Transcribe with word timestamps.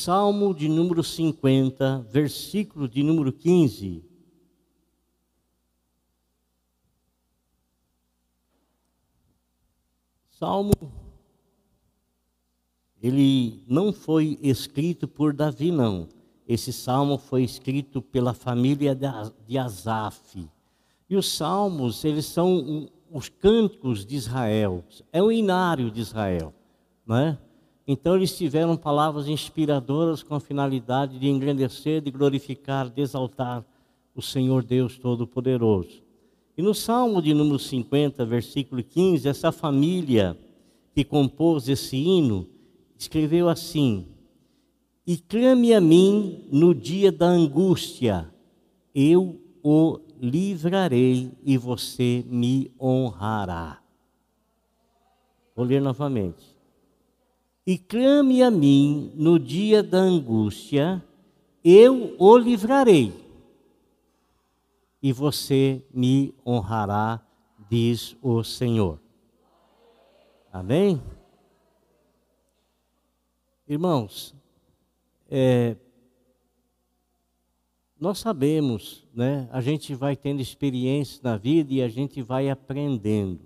Salmo 0.00 0.54
de 0.54 0.66
número 0.66 1.04
50, 1.04 2.06
versículo 2.10 2.88
de 2.88 3.02
número 3.02 3.30
15. 3.30 4.02
Salmo, 10.30 10.72
ele 13.02 13.62
não 13.68 13.92
foi 13.92 14.38
escrito 14.40 15.06
por 15.06 15.34
Davi, 15.34 15.70
não. 15.70 16.08
Esse 16.48 16.72
salmo 16.72 17.18
foi 17.18 17.42
escrito 17.42 18.00
pela 18.00 18.32
família 18.32 18.98
de 19.46 19.58
Asaf. 19.58 20.48
E 21.10 21.14
os 21.14 21.30
salmos, 21.30 22.06
eles 22.06 22.24
são 22.24 22.88
os 23.10 23.28
cânticos 23.28 24.06
de 24.06 24.16
Israel, 24.16 24.82
é 25.12 25.22
o 25.22 25.30
inário 25.30 25.90
de 25.90 26.00
Israel, 26.00 26.54
não 27.04 27.16
é? 27.18 27.38
Então 27.92 28.14
eles 28.14 28.38
tiveram 28.38 28.76
palavras 28.76 29.26
inspiradoras 29.26 30.22
com 30.22 30.36
a 30.36 30.38
finalidade 30.38 31.18
de 31.18 31.28
engrandecer, 31.28 32.00
de 32.00 32.08
glorificar, 32.12 32.88
de 32.88 33.02
exaltar 33.02 33.66
o 34.14 34.22
Senhor 34.22 34.62
Deus 34.62 34.96
Todo-Poderoso. 34.96 36.00
E 36.56 36.62
no 36.62 36.72
Salmo 36.72 37.20
de 37.20 37.34
número 37.34 37.58
50, 37.58 38.24
versículo 38.24 38.80
15, 38.84 39.28
essa 39.28 39.50
família 39.50 40.38
que 40.94 41.02
compôs 41.02 41.68
esse 41.68 41.96
hino 41.96 42.46
escreveu 42.96 43.48
assim: 43.48 44.06
E 45.04 45.16
clame 45.16 45.74
a 45.74 45.80
mim 45.80 46.44
no 46.52 46.72
dia 46.72 47.10
da 47.10 47.26
angústia, 47.26 48.32
eu 48.94 49.40
o 49.64 49.98
livrarei 50.20 51.32
e 51.42 51.58
você 51.58 52.24
me 52.28 52.70
honrará. 52.80 53.82
Vou 55.56 55.66
ler 55.66 55.82
novamente. 55.82 56.59
E 57.66 57.78
clame 57.78 58.42
a 58.42 58.50
mim 58.50 59.12
no 59.14 59.38
dia 59.38 59.82
da 59.82 59.98
angústia, 59.98 61.04
eu 61.62 62.16
o 62.18 62.36
livrarei 62.36 63.12
e 65.02 65.12
você 65.12 65.82
me 65.92 66.34
honrará, 66.46 67.24
diz 67.68 68.16
o 68.20 68.42
Senhor. 68.42 69.00
Amém? 70.52 71.00
Irmãos, 73.66 74.34
é, 75.30 75.76
nós 77.98 78.18
sabemos, 78.18 79.06
né? 79.14 79.48
A 79.52 79.60
gente 79.60 79.94
vai 79.94 80.16
tendo 80.16 80.40
experiências 80.40 81.20
na 81.20 81.36
vida 81.36 81.72
e 81.72 81.82
a 81.82 81.88
gente 81.88 82.20
vai 82.20 82.50
aprendendo 82.50 83.40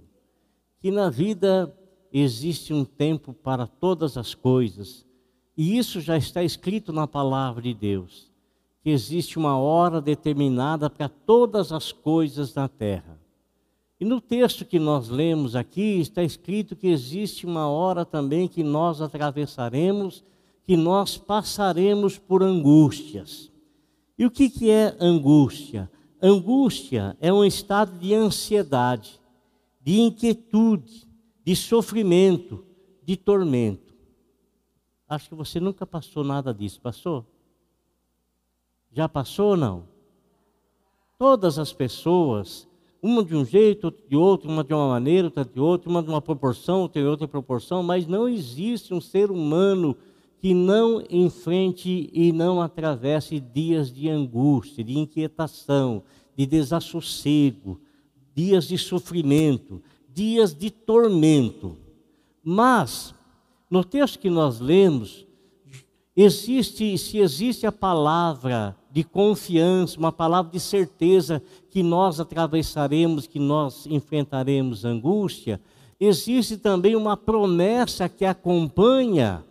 que 0.81 0.91
na 0.91 1.11
vida 1.11 1.77
existe 2.21 2.73
um 2.73 2.85
tempo 2.85 3.33
para 3.33 3.67
todas 3.67 4.17
as 4.17 4.35
coisas, 4.35 5.05
e 5.57 5.77
isso 5.77 6.01
já 6.01 6.17
está 6.17 6.43
escrito 6.43 6.93
na 6.93 7.07
palavra 7.07 7.63
de 7.63 7.75
Deus, 7.75 8.31
que 8.83 8.91
existe 8.91 9.39
uma 9.39 9.59
hora 9.59 10.01
determinada 10.01 10.89
para 10.89 11.09
todas 11.09 11.73
as 11.73 11.91
coisas 11.91 12.55
na 12.55 12.69
terra. 12.69 13.19
E 13.99 14.05
no 14.05 14.21
texto 14.21 14.65
que 14.65 14.79
nós 14.79 15.09
lemos 15.09 15.57
aqui 15.57 16.01
está 16.01 16.23
escrito 16.23 16.77
que 16.77 16.89
existe 16.89 17.47
uma 17.47 17.69
hora 17.69 18.05
também 18.05 18.47
que 18.47 18.63
nós 18.63 19.01
atravessaremos, 19.01 20.23
que 20.67 20.77
nós 20.77 21.17
passaremos 21.17 22.19
por 22.19 22.43
angústias. 22.43 23.51
E 24.19 24.25
o 24.25 24.31
que, 24.31 24.49
que 24.49 24.71
é 24.71 24.97
angústia? 25.01 25.91
Angústia 26.23 27.17
é 27.21 27.33
um 27.33 27.45
estado 27.45 27.99
de 27.99 28.15
ansiedade, 28.15 29.21
de 29.81 30.01
inquietude, 30.01 31.07
de 31.45 31.55
sofrimento, 31.55 32.65
de 33.03 33.17
tormento. 33.17 33.95
Acho 35.09 35.29
que 35.29 35.35
você 35.35 35.61
nunca 35.61 35.87
passou 35.87 36.25
nada 36.25 36.55
disso, 36.55 36.81
passou? 36.81 37.27
Já 38.91 39.09
passou 39.09 39.51
ou 39.51 39.57
não? 39.57 39.89
Todas 41.19 41.59
as 41.59 41.73
pessoas, 41.73 42.67
uma 43.03 43.23
de 43.23 43.37
um 43.37 43.45
jeito, 43.45 43.85
outra 43.85 44.09
de 44.09 44.17
outro, 44.17 44.51
uma 44.51 44.65
de 44.65 44.73
uma 44.73 44.89
maneira, 44.89 45.27
outra 45.27 45.45
de 45.45 45.61
outra, 45.61 45.91
uma 45.91 46.03
de 46.03 46.09
uma 46.09 46.23
proporção, 46.23 46.81
outra 46.81 47.03
de 47.03 47.07
outra 47.07 47.29
proporção, 47.29 47.83
mas 47.83 48.07
não 48.07 48.27
existe 48.27 48.95
um 48.95 49.01
ser 49.01 49.31
humano 49.31 49.97
que 50.39 50.55
não 50.55 51.03
enfrente 51.11 52.11
e 52.13 52.33
não 52.33 52.61
atravesse 52.61 53.41
dias 53.41 53.93
de 53.93 54.09
angústia, 54.09 54.83
de 54.83 54.99
inquietação, 54.99 56.03
de 56.37 56.47
desassossego, 56.47 57.81
dias 58.35 58.67
de 58.69 58.77
sofrimento, 58.77 59.83
dias 60.15 60.55
de 60.55 60.71
tormento. 60.71 61.77
Mas, 62.43 63.13
no 63.69 63.83
texto 63.83 64.19
que 64.19 64.31
nós 64.31 64.61
lemos, 64.61 65.27
existe, 66.17 66.97
se 66.97 67.19
existe 67.19 67.67
a 67.67 67.73
palavra 67.73 68.77
de 68.91 69.03
confiança, 69.03 69.99
uma 69.99 70.13
palavra 70.13 70.53
de 70.53 70.61
certeza 70.61 71.43
que 71.69 71.83
nós 71.83 72.21
atravessaremos, 72.21 73.27
que 73.27 73.41
nós 73.41 73.87
enfrentaremos 73.87 74.85
angústia, 74.85 75.61
existe 75.99 76.57
também 76.57 76.95
uma 76.95 77.17
promessa 77.17 78.09
que 78.09 78.25
acompanha 78.25 79.45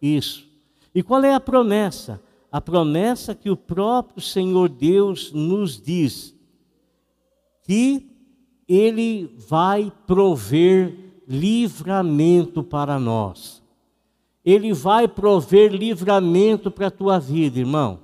isso. 0.00 0.46
E 0.94 1.02
qual 1.02 1.24
é 1.24 1.34
a 1.34 1.40
promessa? 1.40 2.22
A 2.52 2.60
promessa 2.60 3.34
que 3.34 3.50
o 3.50 3.56
próprio 3.56 4.22
Senhor 4.22 4.68
Deus 4.68 5.32
nos 5.32 5.80
diz: 5.82 6.32
que 7.64 8.13
ele 8.68 9.34
vai 9.48 9.92
prover 10.06 10.96
livramento 11.28 12.62
para 12.62 12.98
nós. 12.98 13.62
Ele 14.44 14.72
vai 14.72 15.08
prover 15.08 15.72
livramento 15.72 16.70
para 16.70 16.88
a 16.88 16.90
tua 16.90 17.18
vida, 17.18 17.58
irmão. 17.58 18.00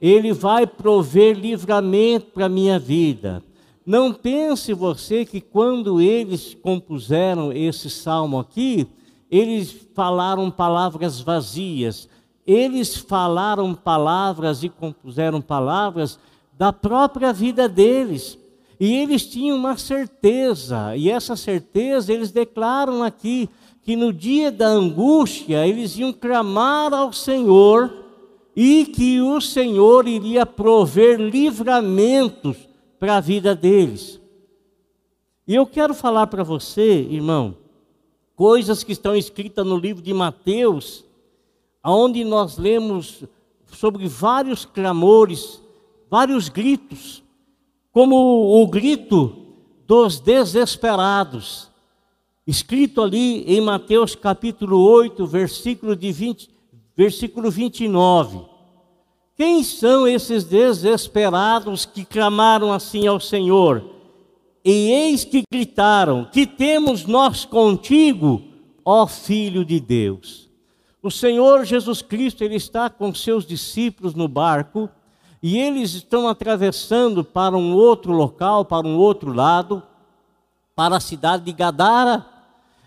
Ele 0.00 0.32
vai 0.32 0.66
prover 0.66 1.38
livramento 1.38 2.26
para 2.32 2.46
a 2.46 2.50
minha 2.50 2.78
vida. 2.78 3.42
Não 3.84 4.12
pense 4.12 4.72
você 4.74 5.24
que 5.24 5.40
quando 5.40 6.00
eles 6.00 6.54
compuseram 6.54 7.52
esse 7.52 7.88
salmo 7.88 8.38
aqui, 8.38 8.86
eles 9.30 9.88
falaram 9.94 10.50
palavras 10.50 11.20
vazias. 11.20 12.08
Eles 12.44 12.96
falaram 12.96 13.74
palavras 13.74 14.62
e 14.64 14.68
compuseram 14.68 15.40
palavras 15.40 16.18
da 16.56 16.72
própria 16.72 17.32
vida 17.32 17.68
deles 17.68 18.38
e 18.78 18.94
eles 18.94 19.26
tinham 19.26 19.56
uma 19.56 19.76
certeza, 19.76 20.94
e 20.96 21.10
essa 21.10 21.34
certeza 21.34 22.12
eles 22.12 22.30
declaram 22.30 23.02
aqui 23.02 23.48
que 23.82 23.96
no 23.96 24.12
dia 24.12 24.50
da 24.50 24.66
angústia 24.66 25.66
eles 25.66 25.96
iam 25.96 26.12
clamar 26.12 26.92
ao 26.92 27.12
Senhor 27.12 28.04
e 28.54 28.84
que 28.86 29.20
o 29.20 29.40
Senhor 29.40 30.06
iria 30.06 30.44
prover 30.44 31.20
livramentos 31.20 32.56
para 32.98 33.16
a 33.16 33.20
vida 33.20 33.54
deles. 33.54 34.20
E 35.46 35.54
eu 35.54 35.66
quero 35.66 35.94
falar 35.94 36.26
para 36.26 36.42
você, 36.42 37.06
irmão, 37.08 37.56
coisas 38.34 38.82
que 38.82 38.92
estão 38.92 39.14
escritas 39.16 39.64
no 39.64 39.78
livro 39.78 40.02
de 40.02 40.12
Mateus, 40.12 41.04
onde 41.84 42.24
nós 42.24 42.58
lemos 42.58 43.24
sobre 43.72 44.08
vários 44.08 44.64
clamores, 44.64 45.62
vários 46.10 46.48
gritos 46.48 47.22
como 47.96 48.60
o 48.60 48.66
grito 48.66 49.34
dos 49.86 50.20
desesperados, 50.20 51.70
escrito 52.46 53.00
ali 53.00 53.42
em 53.44 53.58
Mateus 53.58 54.14
capítulo 54.14 54.78
8, 54.78 55.26
versículo, 55.26 55.96
de 55.96 56.12
20, 56.12 56.50
versículo 56.94 57.50
29. 57.50 58.40
Quem 59.34 59.64
são 59.64 60.06
esses 60.06 60.44
desesperados 60.44 61.86
que 61.86 62.04
clamaram 62.04 62.70
assim 62.70 63.06
ao 63.06 63.18
Senhor? 63.18 63.82
E 64.62 64.90
eis 64.90 65.24
que 65.24 65.42
gritaram: 65.50 66.28
Que 66.30 66.46
temos 66.46 67.06
nós 67.06 67.46
contigo, 67.46 68.42
ó 68.84 69.06
Filho 69.06 69.64
de 69.64 69.80
Deus? 69.80 70.50
O 71.02 71.10
Senhor 71.10 71.64
Jesus 71.64 72.02
Cristo, 72.02 72.44
ele 72.44 72.56
está 72.56 72.90
com 72.90 73.14
seus 73.14 73.46
discípulos 73.46 74.14
no 74.14 74.28
barco 74.28 74.86
e 75.48 75.60
eles 75.60 75.94
estão 75.94 76.26
atravessando 76.26 77.22
para 77.22 77.56
um 77.56 77.72
outro 77.72 78.10
local, 78.10 78.64
para 78.64 78.84
um 78.84 78.96
outro 78.96 79.32
lado, 79.32 79.80
para 80.74 80.96
a 80.96 81.00
cidade 81.00 81.44
de 81.44 81.52
Gadara. 81.52 82.26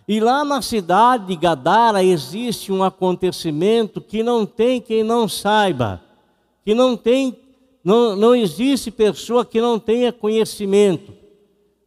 E 0.05 0.19
lá 0.19 0.43
na 0.43 0.61
cidade 0.61 1.27
de 1.27 1.37
Gadara 1.37 2.03
existe 2.03 2.69
um 2.69 2.83
acontecimento 2.83 4.01
que 4.01 4.21
não 4.21 4.45
tem 4.45 4.81
quem 4.81 5.03
não 5.05 5.25
saiba, 5.25 6.01
que 6.65 6.75
não 6.75 6.97
tem, 6.97 7.39
não, 7.81 8.17
não 8.17 8.35
existe 8.35 8.91
pessoa 8.91 9.45
que 9.45 9.61
não 9.61 9.79
tenha 9.79 10.11
conhecimento. 10.11 11.13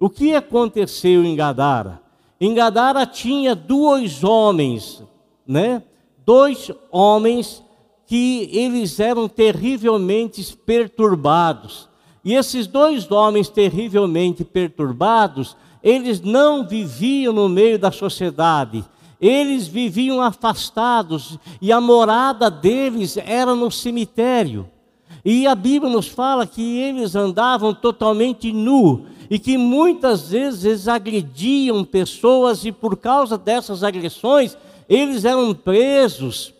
O 0.00 0.08
que 0.08 0.34
aconteceu 0.34 1.22
em 1.22 1.36
Gadara? 1.36 2.00
Em 2.40 2.54
Gadara 2.54 3.04
tinha 3.04 3.54
dois 3.54 4.24
homens, 4.24 5.02
né? 5.46 5.82
Dois 6.24 6.70
homens 6.90 7.62
que 8.12 8.50
eles 8.52 9.00
eram 9.00 9.26
terrivelmente 9.26 10.54
perturbados. 10.66 11.88
E 12.22 12.34
esses 12.34 12.66
dois 12.66 13.10
homens 13.10 13.48
terrivelmente 13.48 14.44
perturbados, 14.44 15.56
eles 15.82 16.20
não 16.20 16.68
viviam 16.68 17.32
no 17.32 17.48
meio 17.48 17.78
da 17.78 17.90
sociedade, 17.90 18.84
eles 19.18 19.66
viviam 19.66 20.20
afastados 20.20 21.38
e 21.58 21.72
a 21.72 21.80
morada 21.80 22.50
deles 22.50 23.16
era 23.16 23.54
no 23.54 23.70
cemitério. 23.70 24.68
E 25.24 25.46
a 25.46 25.54
Bíblia 25.54 25.90
nos 25.90 26.08
fala 26.08 26.46
que 26.46 26.80
eles 26.80 27.16
andavam 27.16 27.72
totalmente 27.72 28.52
nu 28.52 29.06
e 29.30 29.38
que 29.38 29.56
muitas 29.56 30.28
vezes 30.28 30.86
agrediam 30.86 31.82
pessoas 31.82 32.62
e 32.66 32.72
por 32.72 32.94
causa 32.98 33.38
dessas 33.38 33.82
agressões 33.82 34.54
eles 34.86 35.24
eram 35.24 35.54
presos 35.54 36.52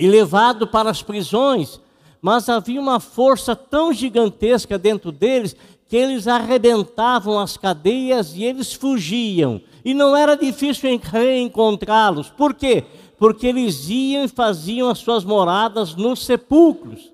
e 0.00 0.08
levados 0.08 0.68
para 0.70 0.90
as 0.90 1.02
prisões. 1.02 1.80
Mas 2.22 2.48
havia 2.48 2.80
uma 2.80 3.00
força 3.00 3.54
tão 3.54 3.92
gigantesca 3.92 4.78
dentro 4.78 5.12
deles 5.12 5.54
que 5.88 5.96
eles 5.96 6.28
arrebentavam 6.28 7.38
as 7.38 7.56
cadeias 7.56 8.34
e 8.36 8.44
eles 8.44 8.72
fugiam. 8.72 9.60
E 9.84 9.92
não 9.92 10.16
era 10.16 10.36
difícil 10.36 11.00
reencontrá-los. 11.02 12.30
Por 12.30 12.54
quê? 12.54 12.84
Porque 13.18 13.46
eles 13.46 13.88
iam 13.88 14.24
e 14.24 14.28
faziam 14.28 14.88
as 14.88 14.98
suas 14.98 15.24
moradas 15.24 15.94
nos 15.94 16.24
sepulcros. 16.24 17.10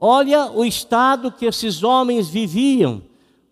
Olha 0.00 0.50
o 0.50 0.64
estado 0.64 1.30
que 1.30 1.46
esses 1.46 1.82
homens 1.82 2.28
viviam. 2.28 3.02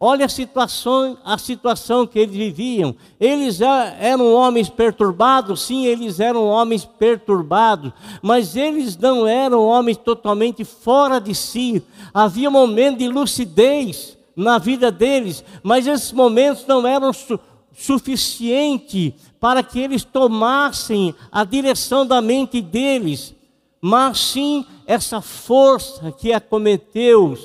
Olha 0.04 0.26
a 0.26 0.28
situação, 0.28 1.16
a 1.24 1.38
situação 1.38 2.04
que 2.08 2.18
eles 2.18 2.34
viviam. 2.34 2.92
Eles 3.20 3.60
eram 3.60 4.34
homens 4.34 4.68
perturbados, 4.68 5.62
sim, 5.62 5.86
eles 5.86 6.18
eram 6.18 6.44
homens 6.44 6.84
perturbados, 6.84 7.92
mas 8.20 8.56
eles 8.56 8.96
não 8.96 9.28
eram 9.28 9.64
homens 9.64 9.96
totalmente 9.96 10.64
fora 10.64 11.20
de 11.20 11.32
si. 11.36 11.80
Havia 12.12 12.48
um 12.48 12.52
momento 12.52 12.98
de 12.98 13.06
lucidez 13.06 14.18
na 14.34 14.58
vida 14.58 14.90
deles, 14.90 15.44
mas 15.62 15.86
esses 15.86 16.10
momentos 16.10 16.66
não 16.66 16.84
eram 16.84 17.12
su 17.12 17.38
suficiente 17.72 19.14
para 19.38 19.62
que 19.62 19.78
eles 19.78 20.02
tomassem 20.02 21.14
a 21.30 21.44
direção 21.44 22.04
da 22.04 22.20
mente 22.20 22.60
deles, 22.60 23.36
mas 23.80 24.18
sim 24.18 24.66
essa 24.84 25.20
força 25.20 26.10
que 26.10 26.32
acometeu 26.32 27.38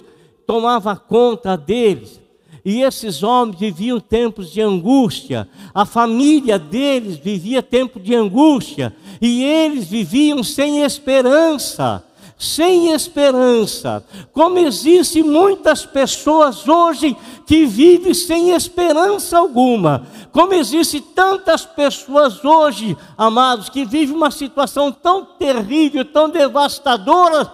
tomava 0.47 0.95
conta 0.95 1.55
deles. 1.55 2.25
E 2.67 2.81
esses 2.81 3.23
homens 3.23 3.57
viviam 3.57 3.97
tempos 3.97 4.51
de 4.51 4.59
angústia, 4.59 5.47
a 5.73 5.85
família 5.85 6.59
deles 6.59 7.15
vivia 7.15 7.63
tempo 7.63 7.97
de 7.97 8.13
angústia, 8.13 8.93
e 9.21 9.41
eles 9.41 9.87
viviam 9.87 10.43
sem 10.43 10.83
esperança 10.83 12.03
sem 12.37 12.91
esperança. 12.91 14.05
Como 14.31 14.59
existem 14.59 15.23
muitas 15.23 15.85
pessoas 15.85 16.67
hoje 16.67 17.17
que 17.47 17.65
vivem 17.65 18.13
sem 18.13 18.51
esperança 18.51 19.39
alguma. 19.39 20.05
Como 20.31 20.53
existem 20.53 21.01
tantas 21.01 21.65
pessoas 21.65 22.45
hoje, 22.45 22.95
amados, 23.17 23.69
que 23.69 23.85
vivem 23.85 24.15
uma 24.15 24.29
situação 24.29 24.91
tão 24.91 25.25
terrível, 25.25 26.05
tão 26.05 26.29
devastadora, 26.29 27.51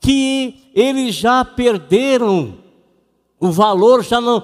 que 0.00 0.54
eles 0.72 1.14
já 1.14 1.44
perderam 1.44 2.67
o 3.40 3.50
valor, 3.50 4.02
já 4.02 4.20
não, 4.20 4.42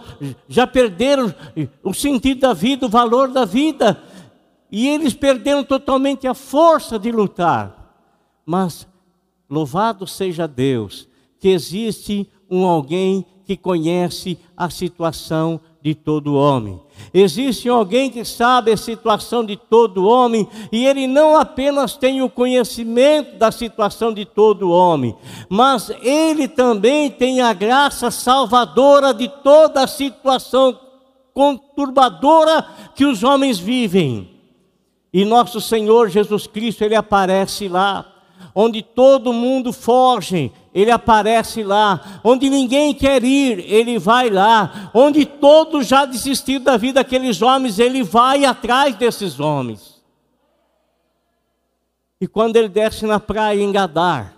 já 0.48 0.66
perderam 0.66 1.34
o 1.82 1.92
sentido 1.92 2.40
da 2.40 2.52
vida, 2.52 2.86
o 2.86 2.88
valor 2.88 3.28
da 3.28 3.44
vida, 3.44 4.00
e 4.70 4.88
eles 4.88 5.14
perderam 5.14 5.64
totalmente 5.64 6.26
a 6.26 6.34
força 6.34 6.98
de 6.98 7.10
lutar. 7.10 7.94
Mas 8.46 8.86
Louvado 9.48 10.06
seja 10.06 10.48
Deus, 10.48 11.08
que 11.38 11.48
existe 11.48 12.28
um 12.50 12.64
alguém 12.64 13.24
que 13.44 13.56
conhece 13.56 14.38
a 14.56 14.70
situação 14.70 15.60
de 15.84 15.94
todo 15.94 16.34
homem. 16.34 16.80
Existe 17.12 17.68
alguém 17.68 18.08
que 18.08 18.24
sabe 18.24 18.72
a 18.72 18.76
situação 18.76 19.44
de 19.44 19.54
todo 19.54 20.06
homem 20.06 20.48
e 20.72 20.86
ele 20.86 21.06
não 21.06 21.36
apenas 21.36 21.94
tem 21.94 22.22
o 22.22 22.30
conhecimento 22.30 23.36
da 23.36 23.52
situação 23.52 24.10
de 24.14 24.24
todo 24.24 24.70
homem, 24.70 25.14
mas 25.46 25.90
ele 26.00 26.48
também 26.48 27.10
tem 27.10 27.42
a 27.42 27.52
graça 27.52 28.10
salvadora 28.10 29.12
de 29.12 29.28
toda 29.28 29.82
a 29.82 29.86
situação 29.86 30.80
conturbadora 31.34 32.66
que 32.94 33.04
os 33.04 33.22
homens 33.22 33.58
vivem. 33.58 34.30
E 35.12 35.22
nosso 35.26 35.60
Senhor 35.60 36.08
Jesus 36.08 36.46
Cristo, 36.46 36.82
ele 36.82 36.96
aparece 36.96 37.68
lá 37.68 38.10
onde 38.54 38.82
todo 38.82 39.32
mundo 39.32 39.72
foge, 39.72 40.50
ele 40.74 40.90
aparece 40.90 41.62
lá. 41.62 42.20
Onde 42.24 42.50
ninguém 42.50 42.92
quer 42.92 43.22
ir, 43.22 43.60
ele 43.60 43.96
vai 43.96 44.28
lá. 44.28 44.90
Onde 44.92 45.24
todos 45.24 45.86
já 45.86 46.04
desistiram 46.04 46.64
da 46.64 46.76
vida 46.76 46.94
daqueles 46.94 47.40
homens, 47.40 47.78
ele 47.78 48.02
vai 48.02 48.44
atrás 48.44 48.96
desses 48.96 49.38
homens. 49.38 50.02
E 52.20 52.26
quando 52.26 52.56
ele 52.56 52.68
desce 52.68 53.06
na 53.06 53.20
praia 53.20 53.62
em 53.62 53.70
Gadar, 53.70 54.34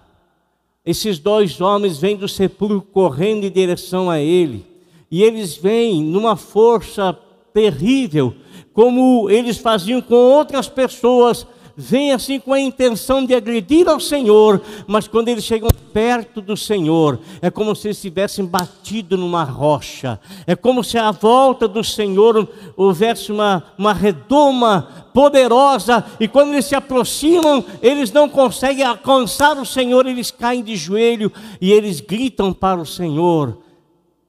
esses 0.85 1.19
dois 1.19 1.61
homens 1.61 1.99
vêm 1.99 2.17
do 2.17 2.29
sepulcro 2.29 2.83
correndo 2.83 3.45
em 3.45 3.51
direção 3.51 4.11
a 4.11 4.21
ele. 4.21 4.67
E 5.11 5.23
eles 5.23 5.57
vêm 5.57 6.03
numa 6.03 6.37
força 6.37 7.19
terrível, 7.55 8.35
como 8.75 9.31
eles 9.31 9.57
faziam 9.57 10.03
com 10.03 10.15
outras 10.15 10.69
pessoas 10.69 11.47
vêm 11.77 12.13
assim 12.13 12.41
com 12.41 12.55
a 12.55 12.61
intenção 12.61 13.25
de 13.25 13.35
agredir 13.35 13.87
ao 13.87 14.01
Senhor, 14.01 14.63
mas 14.87 15.07
quando 15.07 15.29
eles 15.29 15.45
chegam 15.45 15.69
perto 15.93 16.41
do 16.41 16.57
Senhor, 16.57 17.21
é 17.43 17.51
como 17.51 17.77
se 17.77 17.89
eles 17.89 18.01
tivessem 18.01 18.47
batido 18.47 19.17
numa 19.19 19.45
rocha, 19.45 20.19
é 20.47 20.57
como 20.57 20.83
se 20.83 20.97
à 20.97 21.11
volta 21.11 21.69
do 21.69 21.85
Senhor 21.85 22.49
houvesse 22.77 23.31
uma, 23.31 23.63
uma 23.77 23.93
redoma 23.93 25.07
poderosa, 25.13 26.05
e 26.19 26.27
quando 26.27 26.53
eles 26.53 26.65
se 26.65 26.75
aproximam, 26.75 27.65
eles 27.83 28.11
não 28.11 28.29
conseguem 28.29 28.85
alcançar 28.85 29.59
o 29.59 29.67
Senhor, 29.67 30.07
eles 30.07 30.31
caem 30.31 30.63
de 30.63 30.77
joelho 30.77 31.31
e 31.61 31.73
eles 31.73 32.01
gritam 32.01 32.53
para 32.53 32.81
o 32.81 32.87
Senhor: 32.87 33.59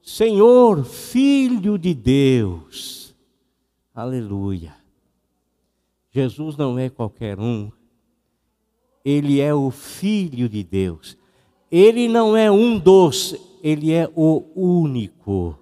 Senhor, 0.02 0.84
Filho 0.84 1.78
de 1.78 1.94
Deus, 1.94 3.14
aleluia. 3.94 4.78
Jesus 6.10 6.56
não 6.56 6.78
é 6.78 6.88
qualquer 6.88 7.38
um, 7.38 7.70
ele 9.04 9.40
é 9.40 9.54
o 9.54 9.70
Filho 9.70 10.48
de 10.48 10.62
Deus. 10.62 11.16
Ele 11.70 12.08
não 12.08 12.36
é 12.36 12.50
um 12.50 12.78
dos, 12.78 13.36
ele 13.62 13.92
é 13.92 14.10
o 14.14 14.44
único. 14.54 15.58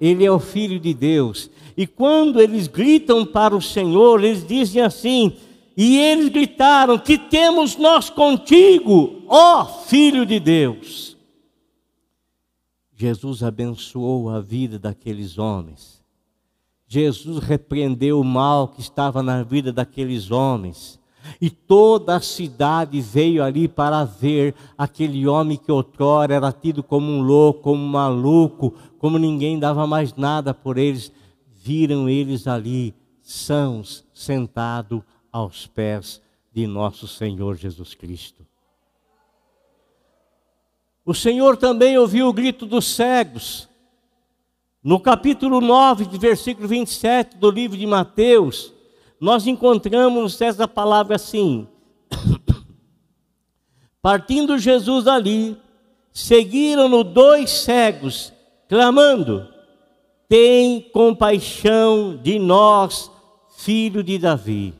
Ele 0.00 0.24
é 0.24 0.30
o 0.30 0.38
Filho 0.38 0.78
de 0.78 0.94
Deus. 0.94 1.50
E 1.76 1.86
quando 1.86 2.40
eles 2.40 2.66
gritam 2.66 3.24
para 3.24 3.56
o 3.56 3.62
Senhor, 3.62 4.22
eles 4.22 4.46
dizem 4.46 4.82
assim: 4.82 5.36
e 5.76 5.96
eles 5.98 6.28
gritaram: 6.28 6.98
Que 6.98 7.18
temos 7.18 7.76
nós 7.76 8.08
contigo, 8.08 9.22
ó 9.28 9.64
Filho 9.64 10.24
de 10.24 10.40
Deus. 10.40 11.16
Jesus 12.94 13.42
abençoou 13.42 14.30
a 14.30 14.40
vida 14.40 14.78
daqueles 14.78 15.36
homens 15.36 15.95
Jesus 16.88 17.38
repreendeu 17.38 18.20
o 18.20 18.24
mal 18.24 18.68
que 18.68 18.80
estava 18.80 19.22
na 19.22 19.42
vida 19.42 19.72
daqueles 19.72 20.30
homens. 20.30 21.00
E 21.40 21.50
toda 21.50 22.14
a 22.14 22.20
cidade 22.20 23.00
veio 23.00 23.42
ali 23.42 23.66
para 23.66 24.04
ver 24.04 24.54
aquele 24.78 25.26
homem 25.26 25.56
que 25.56 25.72
outrora 25.72 26.34
era 26.34 26.52
tido 26.52 26.84
como 26.84 27.10
um 27.10 27.20
louco, 27.20 27.62
como 27.62 27.82
um 27.82 27.88
maluco, 27.88 28.74
como 28.98 29.18
ninguém 29.18 29.58
dava 29.58 29.86
mais 29.86 30.14
nada 30.14 30.54
por 30.54 30.78
eles. 30.78 31.12
Viram 31.52 32.08
eles 32.08 32.46
ali, 32.46 32.94
sãos, 33.20 34.04
sentados 34.14 35.02
aos 35.32 35.66
pés 35.66 36.22
de 36.54 36.64
nosso 36.66 37.08
Senhor 37.08 37.56
Jesus 37.56 37.92
Cristo. 37.94 38.46
O 41.04 41.12
Senhor 41.12 41.56
também 41.56 41.98
ouviu 41.98 42.28
o 42.28 42.32
grito 42.32 42.64
dos 42.66 42.86
cegos 42.86 43.68
no 44.86 45.00
capítulo 45.00 45.60
9, 45.60 46.06
de 46.06 46.16
versículo 46.16 46.68
27 46.68 47.38
do 47.38 47.50
livro 47.50 47.76
de 47.76 47.84
Mateus, 47.84 48.72
nós 49.18 49.44
encontramos 49.44 50.40
essa 50.40 50.68
palavra 50.68 51.16
assim: 51.16 51.66
Partindo 54.00 54.56
Jesus 54.56 55.02
dali, 55.06 55.56
seguiram-no 56.12 57.02
dois 57.02 57.50
cegos, 57.50 58.32
clamando: 58.68 59.48
Tem 60.28 60.80
compaixão 60.92 62.16
de 62.22 62.38
nós, 62.38 63.10
filho 63.58 64.04
de 64.04 64.18
Davi. 64.18 64.72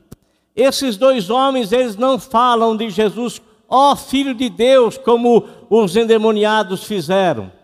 Esses 0.54 0.96
dois 0.96 1.30
homens, 1.30 1.72
eles 1.72 1.96
não 1.96 2.16
falam 2.16 2.76
de 2.76 2.90
Jesus, 2.90 3.42
ó 3.68 3.90
oh, 3.90 3.96
filho 3.96 4.36
de 4.36 4.48
Deus, 4.48 4.96
como 4.96 5.48
os 5.68 5.96
endemoniados 5.96 6.84
fizeram 6.84 7.55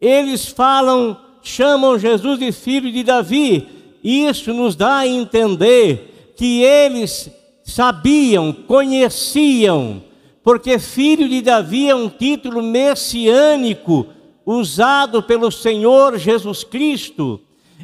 eles 0.00 0.46
falam, 0.46 1.16
chamam 1.42 1.98
Jesus 1.98 2.38
de 2.38 2.52
filho 2.52 2.90
de 2.92 3.02
Davi. 3.02 3.68
Isso 4.02 4.52
nos 4.52 4.76
dá 4.76 4.98
a 4.98 5.08
entender 5.08 6.34
que 6.36 6.62
eles 6.62 7.30
sabiam, 7.64 8.52
conheciam, 8.52 10.02
porque 10.42 10.78
filho 10.78 11.28
de 11.28 11.42
Davi 11.42 11.88
é 11.90 11.94
um 11.94 12.08
título 12.08 12.62
messiânico 12.62 14.06
usado 14.44 15.22
pelo 15.22 15.50
Senhor 15.50 16.16
Jesus 16.18 16.62
Cristo, 16.62 17.40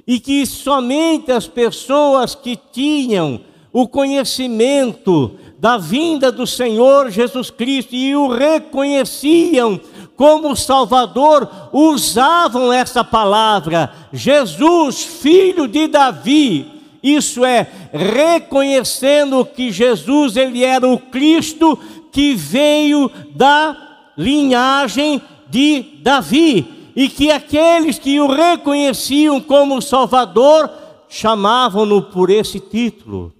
e 0.06 0.20
que 0.20 0.46
somente 0.46 1.32
as 1.32 1.48
pessoas 1.48 2.34
que 2.34 2.56
tinham 2.72 3.40
o 3.72 3.88
conhecimento 3.88 5.36
da 5.58 5.78
vinda 5.78 6.30
do 6.30 6.46
Senhor 6.46 7.10
Jesus 7.10 7.50
Cristo 7.50 7.94
e 7.94 8.14
o 8.14 8.28
reconheciam 8.28 9.80
como 10.16 10.54
Salvador, 10.54 11.48
usavam 11.72 12.72
essa 12.72 13.02
palavra, 13.02 13.92
Jesus, 14.12 15.02
filho 15.02 15.66
de 15.66 15.88
Davi. 15.88 16.70
Isso 17.02 17.44
é 17.44 17.66
reconhecendo 17.92 19.44
que 19.44 19.72
Jesus 19.72 20.36
ele 20.36 20.64
era 20.64 20.86
o 20.86 20.98
Cristo 20.98 21.78
que 22.12 22.34
veio 22.34 23.10
da 23.34 23.76
linhagem 24.16 25.20
de 25.48 25.98
Davi 26.02 26.92
e 26.94 27.08
que 27.08 27.30
aqueles 27.30 27.98
que 27.98 28.20
o 28.20 28.28
reconheciam 28.28 29.40
como 29.40 29.82
Salvador 29.82 30.70
chamavam-no 31.08 32.02
por 32.02 32.30
esse 32.30 32.60
título. 32.60 33.32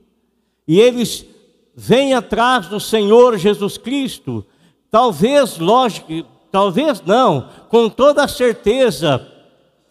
E 0.67 0.81
eles 0.81 1.25
vêm 1.75 2.15
atrás 2.15 2.67
do 2.67 2.81
Senhor 2.81 3.39
Jesus 3.39 3.79
Cristo. 3.79 4.45
Talvez, 4.91 5.59
lógico, 5.59 6.25
talvez 6.53 7.03
não, 7.05 7.49
com 7.69 7.89
toda 7.89 8.29
certeza, 8.29 9.27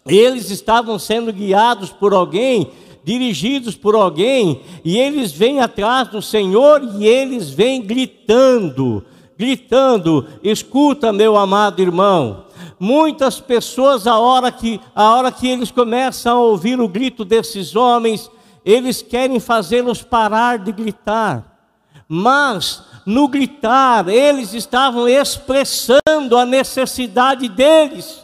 eles 0.06 0.50
estavam 0.50 0.98
sendo 0.98 1.32
guiados 1.32 1.90
por 1.90 2.14
alguém, 2.14 2.70
dirigidos 3.04 3.76
por 3.76 3.94
alguém, 3.94 4.62
e 4.84 4.98
eles 4.98 5.32
vêm 5.32 5.60
atrás 5.60 6.08
do 6.08 6.22
Senhor 6.22 6.82
e 6.96 7.06
eles 7.06 7.50
vêm 7.50 7.82
gritando, 7.82 9.04
gritando: 9.36 10.26
escuta, 10.42 11.12
meu 11.12 11.36
amado 11.36 11.82
irmão, 11.82 12.44
Muitas 12.84 13.38
pessoas, 13.38 14.08
a 14.08 14.18
hora 14.18 14.50
que, 14.50 14.80
a 14.92 15.14
hora 15.14 15.30
que 15.30 15.46
eles 15.46 15.70
começam 15.70 16.36
a 16.36 16.40
ouvir 16.40 16.80
o 16.80 16.88
grito 16.88 17.24
desses 17.24 17.76
homens, 17.76 18.28
eles 18.64 19.00
querem 19.00 19.38
fazê-los 19.38 20.02
parar 20.02 20.58
de 20.58 20.72
gritar. 20.72 21.60
Mas, 22.08 22.82
no 23.04 23.28
gritar, 23.28 24.08
eles 24.08 24.54
estavam 24.54 25.08
expressando 25.08 26.36
a 26.36 26.44
necessidade 26.44 27.48
deles. 27.48 28.22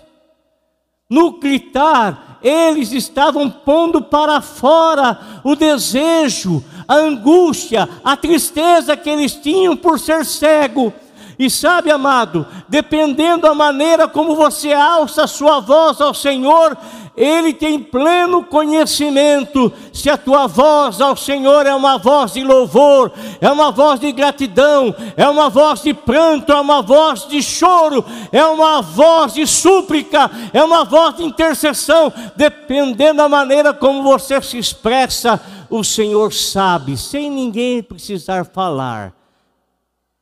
No 1.11 1.39
gritar, 1.39 2.39
eles 2.43 2.93
estavam 2.93 3.49
pondo 3.51 4.03
para 4.03 4.41
fora 4.41 5.19
o 5.43 5.57
desejo, 5.57 6.63
a 6.87 6.95
angústia, 6.95 7.89
a 8.05 8.17
tristeza 8.17 8.97
que 8.97 9.09
eles 9.09 9.35
tinham 9.35 9.77
por 9.77 9.99
ser 9.99 10.25
cego 10.25 10.93
e 11.39 11.49
sabe, 11.49 11.91
amado, 11.91 12.45
dependendo 12.69 13.43
da 13.43 13.55
maneira 13.55 14.09
como 14.09 14.35
você 14.35 14.73
alça 14.73 15.23
a 15.23 15.29
sua 15.29 15.61
voz 15.61 16.01
ao 16.01 16.13
Senhor, 16.13 16.77
Ele 17.19 17.53
tem 17.53 17.81
pleno 17.81 18.45
conhecimento. 18.45 19.73
Se 19.93 20.09
a 20.09 20.17
tua 20.17 20.47
voz 20.47 21.01
ao 21.01 21.17
Senhor 21.17 21.67
é 21.67 21.75
uma 21.75 21.99
voz 21.99 22.35
de 22.35 22.45
louvor, 22.45 23.11
é 23.41 23.51
uma 23.51 23.73
voz 23.73 23.99
de 23.99 24.13
gratidão, 24.13 24.95
é 25.17 25.29
uma 25.29 25.51
voz 25.51 25.83
de 25.83 25.93
pranto, 25.93 26.53
é 26.53 26.61
uma 26.61 26.81
voz 26.81 27.27
de 27.27 27.43
choro, 27.43 28.05
é 28.31 28.45
uma 28.45 28.81
voz 28.81 29.35
de 29.35 29.45
súplica, 29.49 30.31
é 30.53 30.63
uma 30.63 30.85
voz 30.85 31.17
de 31.17 31.25
intercessão, 31.25 32.13
dependendo 32.37 33.17
da 33.17 33.29
maneira 33.29 33.75
como 33.75 34.05
você 34.05 34.41
se 34.41 34.57
expressa, 34.57 35.41
o 35.69 35.83
Senhor 35.83 36.33
sabe, 36.33 36.97
sem 36.97 37.29
ninguém 37.29 37.83
precisar 37.83 38.45
falar. 38.45 39.13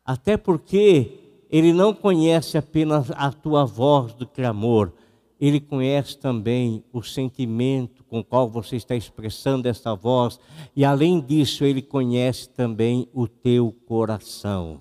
Até 0.02 0.38
porque 0.38 1.20
ele 1.50 1.74
não 1.74 1.92
conhece 1.92 2.56
apenas 2.56 3.10
a 3.14 3.30
tua 3.30 3.66
voz 3.66 4.14
do 4.14 4.26
clamor, 4.26 4.92
ele 5.40 5.60
conhece 5.60 6.16
também 6.16 6.82
o 6.92 7.02
sentimento 7.02 8.02
com 8.04 8.20
o 8.20 8.24
qual 8.24 8.48
você 8.48 8.76
está 8.76 8.94
expressando 8.94 9.68
essa 9.68 9.94
voz, 9.94 10.40
e 10.74 10.84
além 10.84 11.20
disso, 11.20 11.64
ele 11.64 11.82
conhece 11.82 12.48
também 12.48 13.08
o 13.12 13.28
teu 13.28 13.74
coração. 13.86 14.80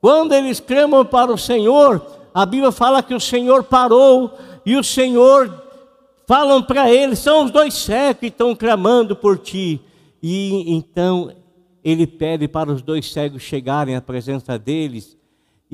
Quando 0.00 0.32
eles 0.32 0.58
clamam 0.58 1.04
para 1.04 1.32
o 1.32 1.38
Senhor, 1.38 2.04
a 2.34 2.44
Bíblia 2.44 2.72
fala 2.72 3.02
que 3.02 3.14
o 3.14 3.20
Senhor 3.20 3.62
parou 3.62 4.32
e 4.66 4.76
o 4.76 4.82
Senhor 4.82 5.62
falam 6.26 6.62
para 6.62 6.90
ele, 6.90 7.14
são 7.14 7.44
os 7.44 7.50
dois 7.50 7.74
cegos 7.74 8.18
que 8.18 8.26
estão 8.26 8.54
clamando 8.54 9.14
por 9.14 9.38
ti. 9.38 9.80
E 10.20 10.72
então 10.74 11.32
ele 11.84 12.06
pede 12.06 12.48
para 12.48 12.72
os 12.72 12.82
dois 12.82 13.12
cegos 13.12 13.42
chegarem 13.42 13.94
à 13.94 14.00
presença 14.00 14.58
deles, 14.58 15.16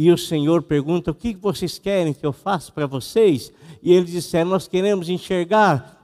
e 0.00 0.12
o 0.12 0.16
Senhor 0.16 0.62
pergunta: 0.62 1.10
O 1.10 1.14
que 1.14 1.34
vocês 1.34 1.76
querem 1.76 2.14
que 2.14 2.24
eu 2.24 2.32
faça 2.32 2.70
para 2.70 2.86
vocês? 2.86 3.52
E 3.82 3.92
eles 3.92 4.12
disseram: 4.12 4.50
Nós 4.50 4.68
queremos 4.68 5.08
enxergar. 5.08 5.96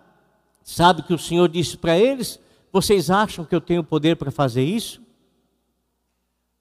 Sabe 0.65 1.05
que 1.05 1.15
o 1.15 1.19
Senhor 1.19 1.49
disse 1.49 1.77
para 1.77 1.97
eles: 1.97 2.41
Vocês 2.73 3.09
acham 3.09 3.45
que 3.45 3.55
eu 3.55 3.61
tenho 3.61 3.85
poder 3.85 4.17
para 4.17 4.33
fazer 4.33 4.65
isso? 4.65 5.01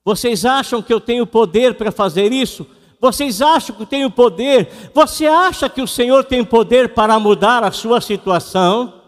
Vocês 0.05 0.45
acham 0.45 0.79
que 0.79 0.93
eu 0.93 1.01
tenho 1.01 1.25
poder 1.25 1.73
para 1.73 1.91
fazer 1.91 2.31
isso? 2.31 2.67
Vocês 3.01 3.41
acham 3.41 3.75
que 3.75 3.81
eu 3.81 3.87
tenho 3.87 4.11
poder? 4.11 4.91
Você 4.93 5.25
acha 5.25 5.67
que 5.67 5.81
o 5.81 5.87
Senhor 5.87 6.23
tem 6.23 6.45
poder 6.45 6.93
para 6.93 7.17
mudar 7.17 7.63
a 7.63 7.71
sua 7.71 7.99
situação? 7.99 9.01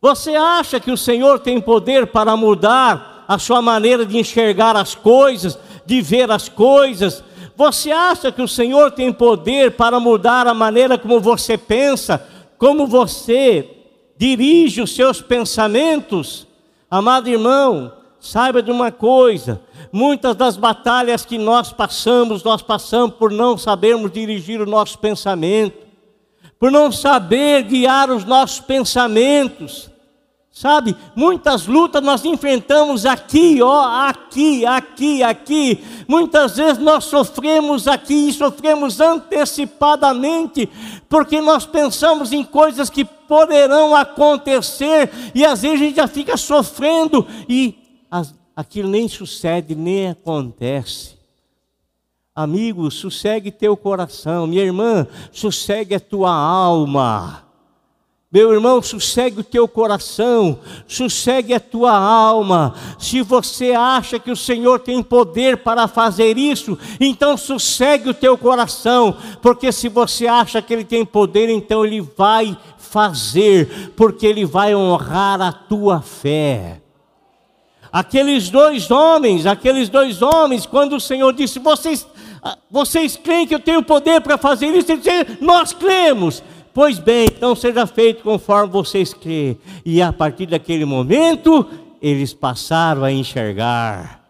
Você 0.00 0.34
acha 0.34 0.80
que 0.80 0.90
o 0.90 0.96
Senhor 0.96 1.40
tem 1.40 1.60
poder 1.60 2.06
para 2.06 2.34
mudar 2.38 3.18
a 3.28 3.38
sua 3.38 3.60
maneira 3.60 4.06
de 4.06 4.16
enxergar 4.16 4.74
as 4.74 4.94
coisas, 4.94 5.58
de 5.88 6.02
ver 6.02 6.30
as 6.30 6.48
coisas? 6.48 7.24
Você 7.56 7.90
acha 7.90 8.30
que 8.30 8.42
o 8.42 8.46
Senhor 8.46 8.92
tem 8.92 9.12
poder 9.12 9.72
para 9.72 9.98
mudar 9.98 10.46
a 10.46 10.54
maneira 10.54 10.96
como 10.96 11.18
você 11.18 11.58
pensa, 11.58 12.24
como 12.56 12.86
você 12.86 13.68
dirige 14.16 14.82
os 14.82 14.94
seus 14.94 15.20
pensamentos? 15.20 16.46
Amado 16.90 17.28
irmão, 17.28 17.92
saiba 18.20 18.62
de 18.62 18.70
uma 18.70 18.92
coisa: 18.92 19.60
muitas 19.90 20.36
das 20.36 20.56
batalhas 20.56 21.24
que 21.24 21.38
nós 21.38 21.72
passamos, 21.72 22.44
nós 22.44 22.62
passamos 22.62 23.16
por 23.16 23.32
não 23.32 23.58
sabermos 23.58 24.12
dirigir 24.12 24.60
o 24.60 24.66
nosso 24.66 24.98
pensamento 24.98 25.88
por 26.58 26.72
não 26.72 26.90
saber 26.90 27.62
guiar 27.62 28.10
os 28.10 28.24
nossos 28.24 28.60
pensamentos. 28.60 29.88
Sabe, 30.58 30.96
muitas 31.14 31.68
lutas 31.68 32.02
nós 32.02 32.24
enfrentamos 32.24 33.06
aqui, 33.06 33.62
ó, 33.62 34.08
aqui, 34.08 34.66
aqui, 34.66 35.22
aqui. 35.22 35.84
Muitas 36.08 36.56
vezes 36.56 36.78
nós 36.78 37.04
sofremos 37.04 37.86
aqui 37.86 38.28
e 38.28 38.32
sofremos 38.32 38.98
antecipadamente, 38.98 40.68
porque 41.08 41.40
nós 41.40 41.64
pensamos 41.64 42.32
em 42.32 42.42
coisas 42.42 42.90
que 42.90 43.04
poderão 43.04 43.94
acontecer 43.94 45.08
e 45.32 45.44
às 45.44 45.62
vezes 45.62 45.80
a 45.80 45.84
gente 45.84 45.94
já 45.94 46.08
fica 46.08 46.36
sofrendo 46.36 47.24
e 47.48 47.78
aquilo 48.56 48.88
nem 48.88 49.06
sucede, 49.06 49.76
nem 49.76 50.08
acontece. 50.08 51.16
Amigo, 52.34 52.90
sossegue 52.90 53.52
teu 53.52 53.76
coração. 53.76 54.44
Minha 54.48 54.64
irmã, 54.64 55.06
sossegue 55.30 55.94
a 55.94 56.00
tua 56.00 56.34
alma. 56.34 57.47
Meu 58.30 58.52
irmão, 58.52 58.82
sossegue 58.82 59.40
o 59.40 59.44
teu 59.44 59.66
coração, 59.66 60.58
sossegue 60.86 61.54
a 61.54 61.60
tua 61.60 61.96
alma. 61.96 62.74
Se 62.98 63.22
você 63.22 63.72
acha 63.72 64.18
que 64.18 64.30
o 64.30 64.36
Senhor 64.36 64.80
tem 64.80 65.02
poder 65.02 65.58
para 65.58 65.88
fazer 65.88 66.36
isso, 66.36 66.78
então 67.00 67.38
sossegue 67.38 68.10
o 68.10 68.14
teu 68.14 68.36
coração, 68.36 69.16
porque 69.40 69.72
se 69.72 69.88
você 69.88 70.26
acha 70.26 70.60
que 70.60 70.74
Ele 70.74 70.84
tem 70.84 71.06
poder, 71.06 71.48
então 71.48 71.86
Ele 71.86 72.02
vai 72.02 72.54
fazer, 72.76 73.94
porque 73.96 74.26
Ele 74.26 74.44
vai 74.44 74.74
honrar 74.74 75.40
a 75.40 75.50
tua 75.50 76.02
fé. 76.02 76.82
Aqueles 77.90 78.50
dois 78.50 78.90
homens, 78.90 79.46
aqueles 79.46 79.88
dois 79.88 80.20
homens, 80.20 80.66
quando 80.66 80.96
o 80.96 81.00
Senhor 81.00 81.32
disse: 81.32 81.58
Vocês 81.58 82.06
ah, 82.42 82.56
vocês 82.70 83.16
creem 83.16 83.46
que 83.46 83.54
eu 83.54 83.60
tenho 83.60 83.82
poder 83.82 84.20
para 84.20 84.38
fazer 84.38 84.66
isso? 84.68 84.92
Ele 84.92 85.00
disse, 85.00 85.38
nós 85.40 85.72
cremos. 85.72 86.42
Pois 86.72 86.98
bem, 86.98 87.26
então 87.26 87.54
seja 87.54 87.86
feito 87.86 88.22
conforme 88.22 88.72
vocês 88.72 89.12
creem. 89.12 89.58
E 89.84 90.00
a 90.00 90.12
partir 90.12 90.46
daquele 90.46 90.84
momento, 90.84 91.66
eles 92.00 92.32
passaram 92.32 93.04
a 93.04 93.12
enxergar. 93.12 94.24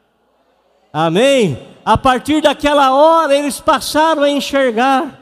Amém? 0.92 1.58
A 1.84 1.96
partir 1.96 2.40
daquela 2.42 2.94
hora, 2.94 3.36
eles 3.36 3.60
passaram 3.60 4.22
a 4.22 4.30
enxergar. 4.30 5.18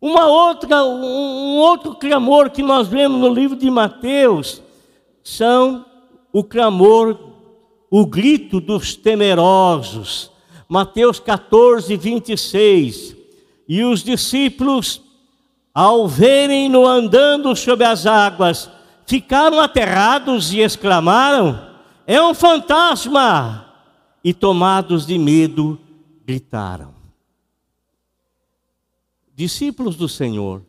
Uma 0.00 0.26
outra, 0.26 0.84
um 0.84 1.56
outro 1.56 1.94
clamor 1.94 2.50
que 2.50 2.62
nós 2.62 2.86
vemos 2.86 3.20
no 3.20 3.32
livro 3.32 3.56
de 3.56 3.70
Mateus 3.70 4.62
são 5.24 5.84
o 6.32 6.44
clamor, 6.44 7.18
o 7.90 8.04
grito 8.04 8.60
dos 8.60 8.94
temerosos. 8.94 10.30
Mateus 10.68 11.18
14, 11.18 11.96
26. 11.96 13.16
E 13.68 13.82
os 13.82 14.04
discípulos, 14.04 15.00
ao 15.78 16.08
verem-no 16.08 16.86
andando 16.86 17.54
sobre 17.54 17.84
as 17.84 18.06
águas, 18.06 18.70
ficaram 19.04 19.60
aterrados 19.60 20.50
e 20.50 20.60
exclamaram: 20.60 21.76
É 22.06 22.18
um 22.22 22.32
fantasma! 22.32 23.74
E 24.24 24.32
tomados 24.32 25.04
de 25.04 25.18
medo, 25.18 25.78
gritaram. 26.24 26.94
Discípulos 29.34 29.96
do 29.96 30.08
Senhor, 30.08 30.62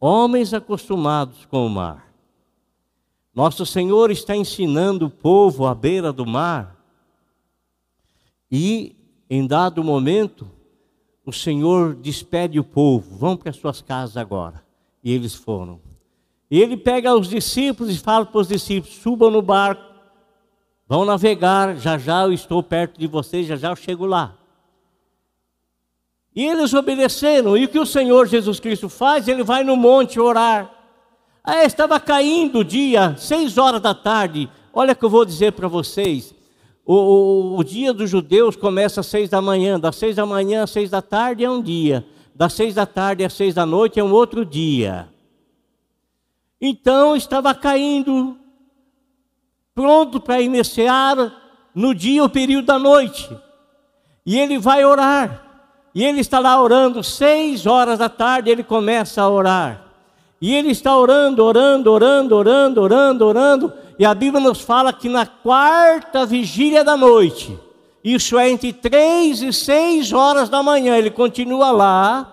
homens 0.00 0.54
acostumados 0.54 1.44
com 1.44 1.66
o 1.66 1.70
mar, 1.70 2.10
Nosso 3.34 3.66
Senhor 3.66 4.10
está 4.10 4.34
ensinando 4.34 5.04
o 5.04 5.10
povo 5.10 5.66
à 5.66 5.74
beira 5.74 6.10
do 6.10 6.24
mar. 6.24 6.82
E, 8.50 8.96
em 9.28 9.46
dado 9.46 9.84
momento, 9.84 10.50
o 11.26 11.32
Senhor 11.32 11.96
despede 11.96 12.60
o 12.60 12.64
povo: 12.64 13.16
vão 13.18 13.36
para 13.36 13.52
suas 13.52 13.82
casas 13.82 14.16
agora. 14.16 14.64
E 15.02 15.12
eles 15.12 15.34
foram. 15.34 15.80
E 16.48 16.62
ele 16.62 16.76
pega 16.76 17.14
os 17.16 17.28
discípulos 17.28 17.92
e 17.92 17.98
fala 17.98 18.24
para 18.24 18.40
os 18.40 18.48
discípulos: 18.48 18.96
subam 18.96 19.30
no 19.30 19.42
barco, 19.42 19.82
vão 20.88 21.04
navegar, 21.04 21.76
já 21.76 21.98
já 21.98 22.22
eu 22.22 22.32
estou 22.32 22.62
perto 22.62 22.98
de 22.98 23.08
vocês, 23.08 23.48
já 23.48 23.56
já 23.56 23.70
eu 23.70 23.76
chego 23.76 24.06
lá. 24.06 24.38
E 26.34 26.44
eles 26.44 26.72
obedeceram. 26.72 27.56
E 27.56 27.64
o 27.64 27.68
que 27.68 27.78
o 27.78 27.86
Senhor 27.86 28.28
Jesus 28.28 28.60
Cristo 28.60 28.88
faz? 28.88 29.26
Ele 29.26 29.42
vai 29.42 29.64
no 29.64 29.74
monte 29.74 30.20
orar. 30.20 30.70
Aí 31.42 31.66
estava 31.66 31.98
caindo 31.98 32.58
o 32.58 32.64
dia, 32.64 33.16
seis 33.16 33.58
horas 33.58 33.80
da 33.80 33.94
tarde. 33.94 34.48
Olha 34.72 34.92
o 34.92 34.96
que 34.96 35.04
eu 35.04 35.10
vou 35.10 35.24
dizer 35.24 35.52
para 35.52 35.66
vocês. 35.66 36.34
O, 36.86 36.94
o, 36.94 37.58
o, 37.58 37.64
dia 37.64 37.92
dos 37.92 38.08
judeus 38.08 38.54
começa 38.54 39.00
às 39.00 39.06
seis 39.06 39.28
da 39.28 39.42
manhã. 39.42 39.78
Das 39.78 39.96
seis 39.96 40.14
da 40.14 40.24
manhã 40.24 40.62
às 40.62 40.70
seis 40.70 40.88
da 40.88 41.02
tarde 41.02 41.44
é 41.44 41.50
um 41.50 41.60
dia. 41.60 42.06
Das 42.32 42.52
seis 42.52 42.76
da 42.76 42.86
tarde 42.86 43.24
às 43.24 43.32
seis 43.32 43.54
da 43.54 43.66
noite 43.66 43.98
é 43.98 44.04
um 44.04 44.12
outro 44.12 44.44
dia. 44.44 45.08
Então 46.60 47.16
estava 47.16 47.52
caindo, 47.54 48.36
pronto 49.74 50.20
para 50.20 50.40
iniciar 50.40 51.16
no 51.74 51.92
dia 51.92 52.22
o 52.22 52.28
período 52.28 52.66
da 52.66 52.78
noite. 52.78 53.28
E 54.24 54.38
ele 54.38 54.56
vai 54.56 54.84
orar. 54.84 55.42
E 55.92 56.04
ele 56.04 56.20
está 56.20 56.38
lá 56.38 56.62
orando, 56.62 57.02
seis 57.02 57.66
horas 57.66 57.98
da 57.98 58.08
tarde 58.08 58.48
ele 58.48 58.62
começa 58.62 59.22
a 59.22 59.28
orar. 59.28 59.86
E 60.40 60.54
ele 60.54 60.70
está 60.70 60.96
orando, 60.96 61.42
orando, 61.42 61.90
orando, 61.90 62.36
orando, 62.36 62.80
orando, 62.82 63.26
orando. 63.26 63.72
E 63.98 64.04
a 64.04 64.14
Bíblia 64.14 64.42
nos 64.42 64.60
fala 64.60 64.92
que 64.92 65.08
na 65.08 65.26
quarta 65.26 66.26
vigília 66.26 66.84
da 66.84 66.96
noite, 66.96 67.58
isso 68.04 68.38
é 68.38 68.50
entre 68.50 68.72
três 68.72 69.42
e 69.42 69.52
seis 69.52 70.12
horas 70.12 70.48
da 70.48 70.62
manhã, 70.62 70.96
ele 70.96 71.10
continua 71.10 71.70
lá. 71.70 72.32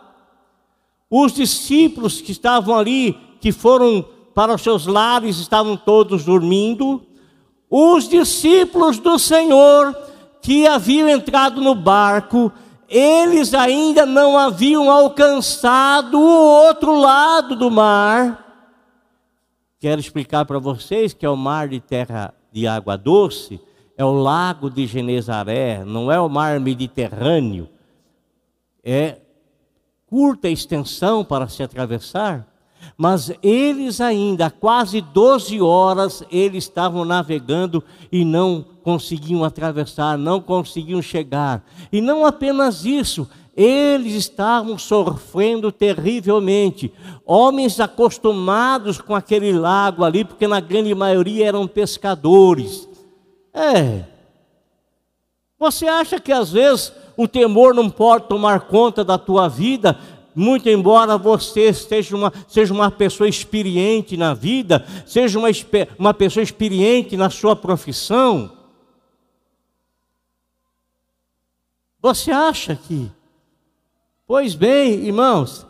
Os 1.10 1.34
discípulos 1.34 2.22
que 2.22 2.32
estavam 2.32 2.76
ali, 2.76 3.18
que 3.40 3.52
foram 3.52 4.06
para 4.36 4.54
os 4.54 4.62
seus 4.62 4.86
lares, 4.86 5.38
estavam 5.38 5.78
todos 5.78 6.26
dormindo. 6.26 7.02
Os 7.70 8.10
discípulos 8.10 9.00
do 9.00 9.18
Senhor 9.18 9.96
que 10.42 10.68
haviam 10.68 11.08
entrado 11.08 11.62
no 11.62 11.74
barco 11.74 12.52
eles 12.94 13.56
ainda 13.56 14.06
não 14.06 14.38
haviam 14.38 14.88
alcançado 14.92 16.20
o 16.20 16.66
outro 16.68 16.96
lado 16.96 17.56
do 17.56 17.72
mar. 17.72 18.43
Quero 19.84 20.00
explicar 20.00 20.46
para 20.46 20.60
vocês 20.60 21.12
que 21.12 21.26
é 21.26 21.30
o 21.30 21.36
mar 21.36 21.68
de 21.68 21.82
terra 21.82 22.34
de 22.54 22.66
água 22.66 22.98
doce, 22.98 23.60
é 23.98 24.06
o 24.06 24.14
lago 24.14 24.70
de 24.70 24.88
Genezaré, 24.88 25.84
não 25.84 26.10
é 26.10 26.18
o 26.22 26.30
mar 26.30 26.58
Mediterrâneo. 26.58 27.68
É 28.82 29.18
curta 30.06 30.48
extensão 30.48 31.22
para 31.26 31.50
se 31.50 31.62
atravessar, 31.62 32.48
mas 32.98 33.34
eles 33.44 34.00
ainda, 34.00 34.46
há 34.46 34.50
quase 34.50 35.02
12 35.02 35.60
horas, 35.60 36.24
eles 36.32 36.64
estavam 36.64 37.04
navegando 37.04 37.84
e 38.10 38.24
não 38.24 38.66
conseguiam 38.84 39.44
atravessar, 39.44 40.18
não 40.18 40.40
conseguiam 40.40 41.02
chegar. 41.02 41.62
E 41.92 42.00
não 42.00 42.26
apenas 42.26 42.86
isso, 42.86 43.30
eles 43.56 44.14
estavam 44.14 44.78
sofrendo 44.78 45.72
terrivelmente. 45.72 46.92
Homens 47.26 47.80
acostumados 47.80 49.00
com 49.00 49.16
aquele 49.16 49.52
lago 49.52 50.04
ali, 50.04 50.26
porque 50.26 50.48
na 50.48 50.60
grande 50.60 50.94
maioria 50.94 51.48
eram 51.48 51.68
pescadores. 51.68 52.90
É. 53.54 54.04
Você 55.60 55.88
acha 55.88 56.20
que 56.20 56.32
às 56.32 56.52
vezes 56.52 56.92
o 57.16 57.28
temor 57.28 57.74
não 57.74 57.90
pode 57.90 58.28
tomar 58.28 58.62
conta 58.62 59.04
da 59.04 59.18
tua 59.18 59.48
vida? 59.48 60.00
muito 60.36 60.68
embora 60.68 61.16
você 61.16 61.72
seja 61.72 62.16
uma, 62.16 62.34
seja 62.48 62.74
uma 62.74 62.90
pessoa 62.90 63.30
experiente 63.30 64.18
na 64.18 64.34
vida, 64.34 64.84
seja 65.06 65.38
uma, 65.38 65.50
uma 65.96 66.12
pessoa 66.12 66.44
experiente 66.44 67.16
na 67.16 67.30
sua 67.30 67.56
profissão, 67.56 68.50
Você 72.04 72.32
acha 72.32 72.76
que? 72.76 73.10
Pois 74.36 74.56
bem, 74.56 74.94
irmãos, 75.06 75.64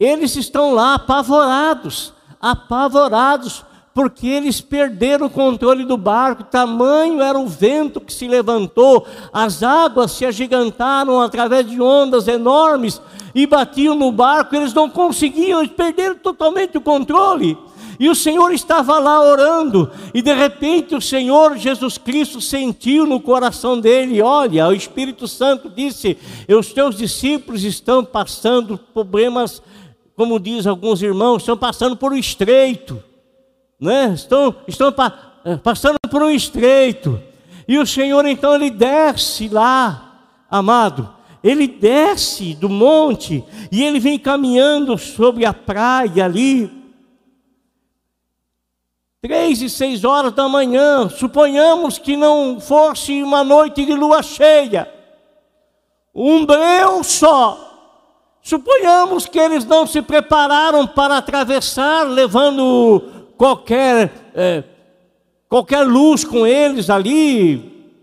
eles 0.00 0.34
estão 0.34 0.72
lá 0.72 0.94
apavorados, 0.94 2.14
apavorados, 2.40 3.62
porque 3.92 4.26
eles 4.26 4.62
perderam 4.62 5.26
o 5.26 5.30
controle 5.30 5.84
do 5.84 5.98
barco, 5.98 6.42
tamanho 6.42 7.20
era 7.20 7.38
o 7.38 7.46
vento 7.46 8.00
que 8.00 8.14
se 8.14 8.26
levantou, 8.26 9.06
as 9.30 9.62
águas 9.62 10.12
se 10.12 10.24
agigantaram 10.24 11.20
através 11.20 11.68
de 11.68 11.78
ondas 11.82 12.28
enormes 12.28 12.98
e 13.34 13.46
batiam 13.46 13.94
no 13.94 14.10
barco, 14.10 14.56
eles 14.56 14.72
não 14.72 14.88
conseguiam, 14.88 15.60
eles 15.60 15.72
perderam 15.72 16.16
totalmente 16.16 16.78
o 16.78 16.80
controle. 16.80 17.58
E 17.98 18.08
o 18.08 18.14
Senhor 18.14 18.52
estava 18.52 18.98
lá 18.98 19.22
orando, 19.22 19.90
e 20.12 20.20
de 20.20 20.32
repente 20.32 20.94
o 20.94 21.00
Senhor 21.00 21.56
Jesus 21.56 21.96
Cristo 21.96 22.40
sentiu 22.40 23.06
no 23.06 23.20
coração 23.20 23.80
dele: 23.80 24.20
Olha, 24.20 24.68
o 24.68 24.72
Espírito 24.72 25.28
Santo 25.28 25.70
disse: 25.70 26.18
Os 26.48 26.72
teus 26.72 26.96
discípulos 26.96 27.64
estão 27.64 28.04
passando 28.04 28.78
problemas, 28.78 29.62
como 30.16 30.40
diz 30.40 30.66
alguns 30.66 31.02
irmãos, 31.02 31.42
estão 31.42 31.56
passando 31.56 31.96
por 31.96 32.12
um 32.12 32.16
estreito, 32.16 33.02
né? 33.80 34.12
estão, 34.14 34.54
estão 34.66 34.92
pa, 34.92 35.12
eh, 35.44 35.56
passando 35.56 35.96
por 36.10 36.22
um 36.22 36.30
estreito. 36.30 37.20
E 37.66 37.78
o 37.78 37.86
Senhor 37.86 38.26
então 38.26 38.54
ele 38.54 38.70
desce 38.70 39.48
lá, 39.48 40.44
amado, 40.50 41.08
ele 41.42 41.66
desce 41.66 42.54
do 42.54 42.70
monte 42.70 43.44
e 43.70 43.82
ele 43.82 44.00
vem 44.00 44.18
caminhando 44.18 44.96
sobre 44.96 45.44
a 45.44 45.52
praia 45.52 46.24
ali, 46.24 46.83
três 49.24 49.62
e 49.62 49.70
seis 49.70 50.04
horas 50.04 50.34
da 50.34 50.46
manhã, 50.50 51.08
suponhamos 51.08 51.96
que 51.96 52.14
não 52.14 52.60
fosse 52.60 53.22
uma 53.22 53.42
noite 53.42 53.82
de 53.82 53.94
lua 53.94 54.22
cheia, 54.22 54.86
um 56.14 56.44
breu 56.44 57.02
só. 57.02 57.70
Suponhamos 58.42 59.24
que 59.24 59.38
eles 59.38 59.64
não 59.64 59.86
se 59.86 60.02
prepararam 60.02 60.86
para 60.86 61.16
atravessar, 61.16 62.02
levando 62.02 63.32
qualquer, 63.38 64.12
é, 64.34 64.62
qualquer 65.48 65.84
luz 65.84 66.22
com 66.22 66.46
eles 66.46 66.90
ali, 66.90 67.96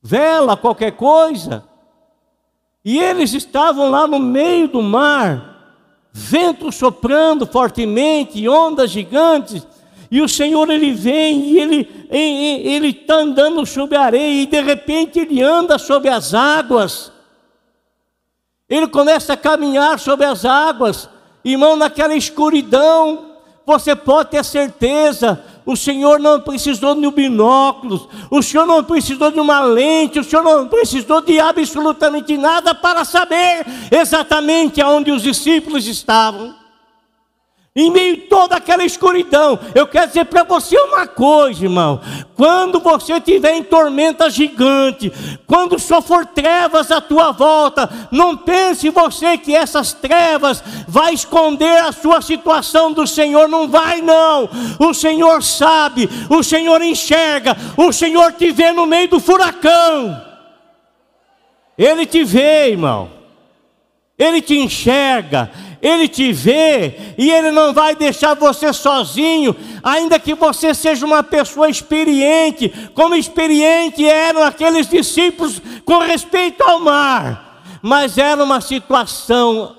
vela, 0.00 0.56
qualquer 0.56 0.92
coisa. 0.92 1.64
E 2.84 3.00
eles 3.00 3.34
estavam 3.34 3.90
lá 3.90 4.06
no 4.06 4.20
meio 4.20 4.68
do 4.68 4.80
mar, 4.80 5.57
vento 6.18 6.72
soprando 6.72 7.46
fortemente, 7.46 8.48
ondas 8.48 8.90
gigantes, 8.90 9.64
e 10.10 10.20
o 10.20 10.28
Senhor 10.28 10.68
ele 10.68 10.92
vem 10.92 11.52
e 11.52 12.68
ele 12.74 12.88
está 12.88 13.16
andando 13.16 13.64
sobre 13.64 13.96
a 13.96 14.02
areia 14.02 14.42
e 14.42 14.46
de 14.46 14.60
repente 14.60 15.20
ele 15.20 15.42
anda 15.42 15.78
sobre 15.78 16.08
as 16.08 16.34
águas. 16.34 17.12
Ele 18.68 18.88
começa 18.88 19.34
a 19.34 19.36
caminhar 19.36 19.98
sobre 19.98 20.26
as 20.26 20.44
águas, 20.44 21.08
irmão, 21.44 21.76
naquela 21.76 22.14
escuridão, 22.14 23.27
você 23.68 23.94
pode 23.94 24.30
ter 24.30 24.42
certeza, 24.42 25.44
o 25.66 25.76
Senhor 25.76 26.18
não 26.18 26.40
precisou 26.40 26.94
de 26.94 27.06
um 27.06 27.10
binóculos, 27.10 28.08
o 28.30 28.42
Senhor 28.42 28.66
não 28.66 28.82
precisou 28.82 29.30
de 29.30 29.38
uma 29.38 29.60
lente, 29.60 30.18
o 30.18 30.24
Senhor 30.24 30.42
não 30.42 30.66
precisou 30.66 31.20
de 31.20 31.38
absolutamente 31.38 32.38
nada 32.38 32.74
para 32.74 33.04
saber 33.04 33.66
exatamente 33.90 34.80
aonde 34.80 35.12
os 35.12 35.22
discípulos 35.22 35.86
estavam. 35.86 36.54
Em 37.76 37.92
meio 37.92 38.16
a 38.16 38.28
toda 38.28 38.56
aquela 38.56 38.84
escuridão, 38.84 39.58
eu 39.72 39.86
quero 39.86 40.08
dizer 40.08 40.24
para 40.24 40.42
você 40.42 40.76
uma 40.76 41.06
coisa, 41.06 41.64
irmão. 41.64 42.00
Quando 42.34 42.80
você 42.80 43.12
estiver 43.12 43.54
em 43.54 43.62
tormenta 43.62 44.28
gigante, 44.28 45.12
quando 45.46 45.78
só 45.78 46.02
for 46.02 46.26
trevas 46.26 46.90
à 46.90 47.00
tua 47.00 47.30
volta, 47.30 47.88
não 48.10 48.36
pense 48.36 48.90
você 48.90 49.38
que 49.38 49.54
essas 49.54 49.92
trevas 49.92 50.62
vai 50.88 51.14
esconder 51.14 51.84
a 51.84 51.92
sua 51.92 52.20
situação 52.20 52.92
do 52.92 53.06
Senhor, 53.06 53.48
não 53.48 53.68
vai 53.68 54.00
não. 54.02 54.48
O 54.80 54.92
Senhor 54.92 55.42
sabe, 55.42 56.08
o 56.28 56.42
Senhor 56.42 56.82
enxerga, 56.82 57.56
o 57.76 57.92
Senhor 57.92 58.32
te 58.32 58.50
vê 58.50 58.72
no 58.72 58.86
meio 58.86 59.08
do 59.08 59.20
furacão. 59.20 60.20
Ele 61.76 62.04
te 62.04 62.24
vê, 62.24 62.70
irmão. 62.70 63.18
Ele 64.18 64.42
te 64.42 64.58
enxerga, 64.58 65.48
ele 65.80 66.08
te 66.08 66.32
vê 66.32 67.14
e 67.16 67.30
Ele 67.30 67.50
não 67.50 67.72
vai 67.72 67.94
deixar 67.94 68.34
você 68.34 68.72
sozinho, 68.72 69.54
ainda 69.82 70.18
que 70.18 70.34
você 70.34 70.74
seja 70.74 71.06
uma 71.06 71.22
pessoa 71.22 71.68
experiente, 71.68 72.68
como 72.94 73.14
experiente 73.14 74.04
eram 74.04 74.42
aqueles 74.42 74.88
discípulos 74.88 75.60
com 75.84 75.98
respeito 75.98 76.62
ao 76.62 76.80
mar, 76.80 77.62
mas 77.82 78.18
era 78.18 78.42
uma 78.42 78.60
situação 78.60 79.76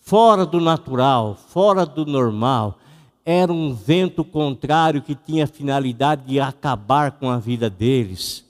fora 0.00 0.46
do 0.46 0.60
natural, 0.60 1.36
fora 1.48 1.84
do 1.84 2.06
normal. 2.06 2.78
Era 3.24 3.50
um 3.50 3.74
vento 3.74 4.22
contrário 4.22 5.00
que 5.00 5.14
tinha 5.14 5.44
a 5.44 5.48
finalidade 5.48 6.26
de 6.26 6.38
acabar 6.38 7.12
com 7.12 7.30
a 7.30 7.38
vida 7.38 7.70
deles. 7.70 8.44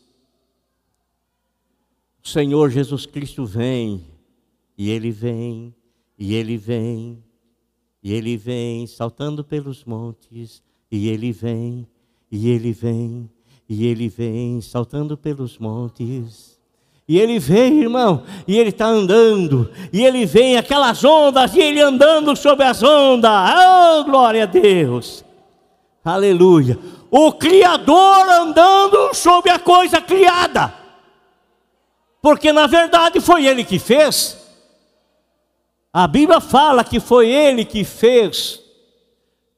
O 2.23 2.29
Senhor 2.29 2.71
Jesus 2.71 3.07
Cristo 3.07 3.47
vem, 3.47 4.05
e 4.77 4.91
ele 4.91 5.13
vem, 5.13 5.73
e 6.18 6.35
ele 6.35 6.57
vem, 6.57 7.22
e 8.03 8.12
ele 8.12 8.37
vem 8.37 8.87
saltando 8.87 9.42
pelos 9.42 9.85
montes, 9.85 10.62
e 10.90 11.09
ele 11.09 11.33
vem, 11.33 11.87
e 12.31 12.48
ele 12.50 12.72
vem, 12.72 13.31
e 13.68 13.87
ele 13.87 14.09
vem 14.09 14.61
saltando 14.61 15.16
pelos 15.16 15.59
montes. 15.59 16.55
E 17.07 17.18
ele 17.18 17.38
vem, 17.38 17.83
irmão, 17.83 18.22
e 18.46 18.59
ele 18.59 18.70
está 18.70 18.87
andando, 18.87 19.70
e 19.92 20.05
ele 20.05 20.24
vem 20.24 20.57
aquelas 20.57 21.05
ondas, 21.05 21.55
e 21.55 21.61
ele 21.61 21.81
andando 21.81 22.35
sobre 22.35 22.64
as 22.64 22.83
ondas. 22.83 23.31
Oh, 23.31 24.05
glória 24.05 24.44
a 24.44 24.46
Deus! 24.46 25.24
Aleluia! 26.05 26.79
O 27.11 27.33
Criador 27.33 28.29
andando 28.29 29.14
sobre 29.14 29.50
a 29.50 29.59
coisa 29.59 30.00
criada, 30.00 30.74
porque 32.22 32.53
na 32.53 32.66
verdade 32.66 33.20
foi 33.20 33.46
ele 33.46 33.64
que 33.64 33.79
fez. 33.79 34.44
A 35.97 36.09
Bíblia 36.09 36.41
fala 36.41 36.83
que 36.83 36.99
foi 36.99 37.31
ele 37.31 37.65
que 37.65 37.85
fez 37.85 38.61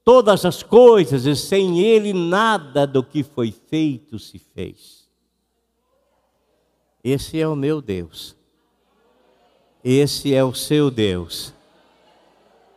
todas 0.05 0.44
as 0.44 0.62
coisas, 0.62 1.25
e 1.25 1.35
sem 1.35 1.81
ele 1.81 2.12
nada 2.12 2.87
do 2.87 3.03
que 3.03 3.22
foi 3.22 3.51
feito 3.51 4.18
se 4.18 4.38
fez. 4.38 5.09
Esse 7.03 7.40
é 7.40 7.49
o 7.49 7.57
meu 7.57 7.81
Deus. 7.81 8.37
Esse 9.83 10.35
é 10.35 10.44
o 10.44 10.53
seu 10.53 10.90
Deus. 10.90 11.55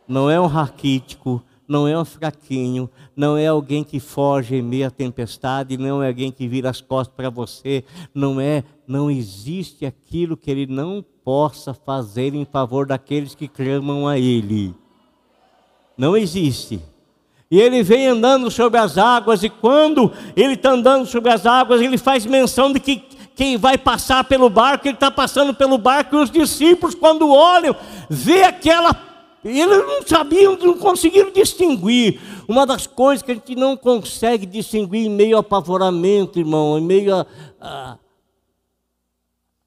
Não 0.08 0.30
é 0.30 0.40
um 0.40 0.46
raquítico, 0.46 1.44
não 1.68 1.86
é 1.86 1.98
um 1.98 2.04
fraquinho, 2.06 2.88
não 3.14 3.36
é 3.36 3.46
alguém 3.46 3.84
que 3.84 4.00
foge 4.00 4.56
em 4.56 4.62
meia 4.62 4.90
tempestade, 4.90 5.76
não 5.76 6.02
é 6.02 6.08
alguém 6.08 6.32
que 6.32 6.48
vira 6.48 6.70
as 6.70 6.80
costas 6.80 7.14
para 7.14 7.28
você, 7.28 7.84
não 8.14 8.40
é, 8.40 8.64
não 8.86 9.10
existe 9.10 9.84
aquilo 9.84 10.34
que 10.34 10.50
ele 10.50 10.66
não 10.66 11.04
possa 11.24 11.74
fazer 11.74 12.34
em 12.34 12.44
favor 12.44 12.86
daqueles 12.86 13.34
que 13.34 13.48
clamam 13.48 14.06
a 14.08 14.18
ele. 14.18 14.74
Não 15.96 16.16
existe. 16.16 16.80
E 17.50 17.60
ele 17.60 17.82
vem 17.82 18.06
andando 18.06 18.50
sobre 18.50 18.78
as 18.78 18.96
águas, 18.96 19.42
e 19.42 19.50
quando 19.50 20.12
ele 20.36 20.54
está 20.54 20.70
andando 20.70 21.04
sobre 21.04 21.32
as 21.32 21.44
águas, 21.46 21.80
ele 21.80 21.98
faz 21.98 22.24
menção 22.24 22.72
de 22.72 22.78
que 22.78 23.02
quem 23.34 23.56
vai 23.56 23.76
passar 23.76 24.22
pelo 24.24 24.48
barco, 24.48 24.86
ele 24.86 24.94
está 24.94 25.10
passando 25.10 25.52
pelo 25.52 25.76
barco, 25.76 26.14
e 26.14 26.18
os 26.22 26.30
discípulos, 26.30 26.94
quando 26.94 27.28
olham, 27.28 27.74
vê 28.08 28.44
aquela. 28.44 28.94
Eles 29.42 29.78
não 29.78 30.02
sabiam, 30.06 30.56
não 30.56 30.76
conseguiram 30.76 31.32
distinguir. 31.32 32.20
Uma 32.46 32.66
das 32.66 32.86
coisas 32.86 33.22
que 33.22 33.32
a 33.32 33.34
gente 33.34 33.56
não 33.56 33.76
consegue 33.76 34.44
distinguir 34.46 35.06
em 35.06 35.10
meio 35.10 35.36
ao 35.36 35.40
apavoramento, 35.40 36.38
irmão, 36.38 36.78
em 36.78 36.82
meio 36.82 37.16
a, 37.16 37.26
a 37.60 37.96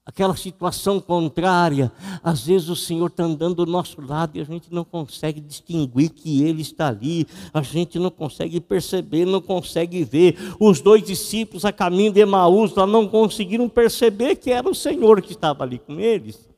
aquela 0.04 0.36
situação 0.36 1.00
contrária. 1.00 1.90
Às 2.22 2.46
vezes 2.46 2.68
o 2.68 2.76
Senhor 2.76 3.06
está 3.06 3.24
andando 3.24 3.64
do 3.64 3.66
nosso 3.66 4.00
lado 4.00 4.36
e 4.36 4.40
a 4.40 4.44
gente 4.44 4.72
não 4.72 4.84
consegue 4.84 5.40
distinguir 5.40 6.10
que 6.10 6.42
Ele 6.42 6.62
está 6.62 6.88
ali, 6.88 7.26
a 7.52 7.62
gente 7.62 7.98
não 7.98 8.10
consegue 8.10 8.60
perceber, 8.60 9.24
não 9.24 9.40
consegue 9.40 10.04
ver. 10.04 10.36
Os 10.60 10.80
dois 10.80 11.02
discípulos 11.02 11.64
a 11.64 11.72
caminho 11.72 12.12
de 12.12 12.20
Emaús 12.20 12.74
lá 12.74 12.86
não 12.86 13.08
conseguiram 13.08 13.68
perceber 13.68 14.36
que 14.36 14.50
era 14.50 14.68
o 14.68 14.74
Senhor 14.74 15.22
que 15.22 15.32
estava 15.32 15.64
ali 15.64 15.78
com 15.78 15.98
eles. 15.98 16.48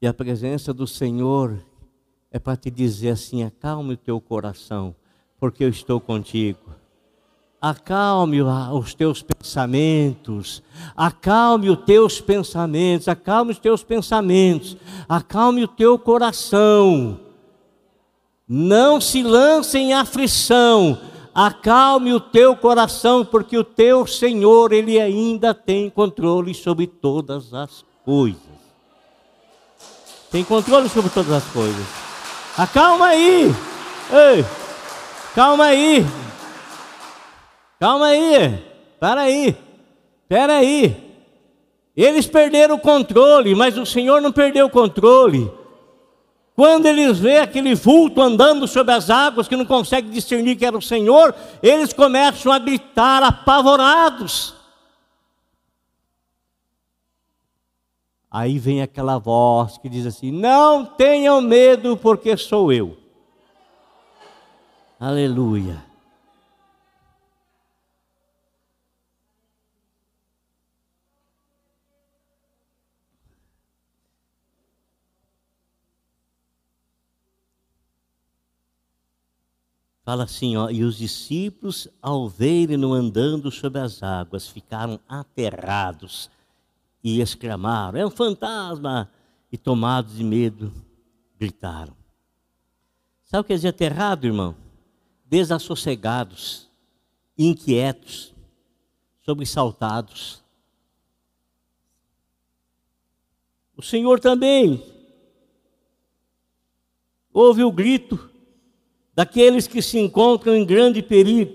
E 0.00 0.06
a 0.06 0.14
presença 0.14 0.72
do 0.72 0.86
Senhor 0.86 1.58
é 2.30 2.38
para 2.38 2.56
te 2.56 2.70
dizer 2.70 3.10
assim: 3.10 3.42
acalme 3.42 3.94
o 3.94 3.96
teu 3.96 4.20
coração, 4.20 4.94
porque 5.38 5.64
eu 5.64 5.68
estou 5.68 6.00
contigo 6.00 6.77
acalme 7.60 8.40
os 8.40 8.94
teus 8.94 9.22
pensamentos, 9.22 10.62
acalme 10.96 11.70
os 11.70 11.78
teus 11.84 12.20
pensamentos, 12.20 13.08
acalme 13.08 13.52
os 13.52 13.58
teus 13.58 13.82
pensamentos, 13.82 14.76
acalme 15.08 15.64
o 15.64 15.68
teu 15.68 15.98
coração. 15.98 17.18
Não 18.48 19.00
se 19.00 19.22
lance 19.22 19.76
em 19.76 19.92
aflição, 19.92 20.98
acalme 21.34 22.14
o 22.14 22.20
teu 22.20 22.56
coração, 22.56 23.24
porque 23.24 23.58
o 23.58 23.64
teu 23.64 24.06
Senhor, 24.06 24.72
Ele 24.72 24.98
ainda 24.98 25.52
tem 25.52 25.90
controle 25.90 26.54
sobre 26.54 26.86
todas 26.86 27.52
as 27.52 27.84
coisas. 28.04 28.40
Tem 30.30 30.44
controle 30.44 30.88
sobre 30.88 31.10
todas 31.10 31.32
as 31.32 31.44
coisas. 31.44 31.86
Acalma 32.56 33.06
aí, 33.06 33.54
ei, 34.10 34.44
calma 35.34 35.64
aí, 35.64 36.06
Calma 37.78 38.06
aí, 38.06 38.64
para 38.98 39.22
aí, 39.22 39.56
espera 40.22 40.58
aí. 40.58 41.08
Eles 41.96 42.26
perderam 42.26 42.76
o 42.76 42.80
controle, 42.80 43.54
mas 43.54 43.76
o 43.76 43.86
Senhor 43.86 44.20
não 44.20 44.32
perdeu 44.32 44.66
o 44.66 44.70
controle. 44.70 45.50
Quando 46.54 46.86
eles 46.86 47.18
vê 47.18 47.38
aquele 47.38 47.74
vulto 47.74 48.20
andando 48.20 48.66
sobre 48.66 48.92
as 48.92 49.10
águas, 49.10 49.46
que 49.46 49.56
não 49.56 49.64
consegue 49.64 50.10
discernir 50.10 50.56
que 50.56 50.66
era 50.66 50.76
o 50.76 50.82
Senhor, 50.82 51.32
eles 51.62 51.92
começam 51.92 52.50
a 52.52 52.58
gritar 52.58 53.22
apavorados. 53.22 54.54
Aí 58.30 58.58
vem 58.58 58.82
aquela 58.82 59.18
voz 59.18 59.78
que 59.78 59.88
diz 59.88 60.04
assim: 60.04 60.32
Não 60.32 60.84
tenham 60.84 61.40
medo, 61.40 61.96
porque 61.96 62.36
sou 62.36 62.72
eu. 62.72 62.96
Aleluia. 65.00 65.87
Fala 80.08 80.24
assim, 80.24 80.56
ó, 80.56 80.70
e 80.70 80.84
os 80.84 80.96
discípulos, 80.96 81.86
ao 82.00 82.30
verem-no 82.30 82.94
andando 82.94 83.50
sobre 83.50 83.78
as 83.78 84.02
águas, 84.02 84.48
ficaram 84.48 84.98
aterrados 85.06 86.30
e 87.04 87.20
exclamaram: 87.20 87.98
É 87.98 88.06
um 88.06 88.10
fantasma! 88.10 89.12
E 89.52 89.58
tomados 89.58 90.16
de 90.16 90.24
medo, 90.24 90.72
gritaram. 91.38 91.94
Sabe 93.22 93.42
o 93.42 93.44
que 93.44 93.48
quer 93.48 93.56
dizer 93.56 93.68
aterrado, 93.68 94.26
irmão? 94.26 94.56
Desassossegados, 95.26 96.70
inquietos, 97.36 98.34
sobressaltados. 99.20 100.42
O 103.76 103.82
Senhor 103.82 104.20
também 104.20 104.82
ouve 107.30 107.62
o 107.62 107.70
grito 107.70 108.37
daqueles 109.18 109.66
que 109.66 109.82
se 109.82 109.98
encontram 109.98 110.54
em 110.54 110.64
grande 110.64 111.02
perigo. 111.02 111.52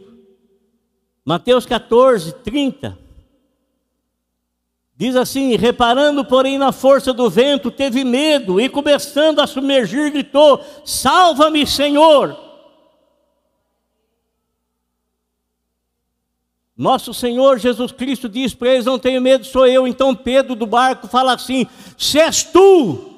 Mateus 1.24 1.66
14, 1.66 2.34
30. 2.44 3.00
Diz 4.98 5.16
assim: 5.16 5.56
reparando, 5.56 6.26
porém, 6.26 6.58
na 6.58 6.74
força 6.74 7.14
do 7.14 7.30
vento, 7.30 7.72
teve 7.72 8.04
medo 8.04 8.60
e, 8.60 8.68
começando 8.68 9.40
a 9.40 9.48
submergir, 9.48 10.12
gritou: 10.12 10.62
Salva-me, 10.84 11.66
Senhor! 11.66 12.38
Nosso 16.76 17.14
Senhor 17.14 17.60
Jesus 17.60 17.94
Cristo 17.94 18.28
diz 18.28 18.54
para 18.54 18.74
eles: 18.74 18.86
Não 18.86 19.00
tenho 19.00 19.22
medo, 19.22 19.46
sou 19.46 19.66
eu. 19.66 19.88
Então 19.88 20.14
Pedro 20.14 20.54
do 20.54 20.68
barco 20.68 21.08
fala 21.08 21.34
assim: 21.34 21.66
Se 21.98 22.20
és 22.20 22.44
tu, 22.44 23.10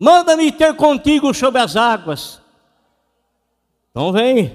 manda-me 0.00 0.50
ter 0.50 0.74
contigo 0.74 1.32
sobre 1.32 1.60
as 1.60 1.76
águas. 1.76 2.42
Então 3.94 4.10
vem. 4.10 4.52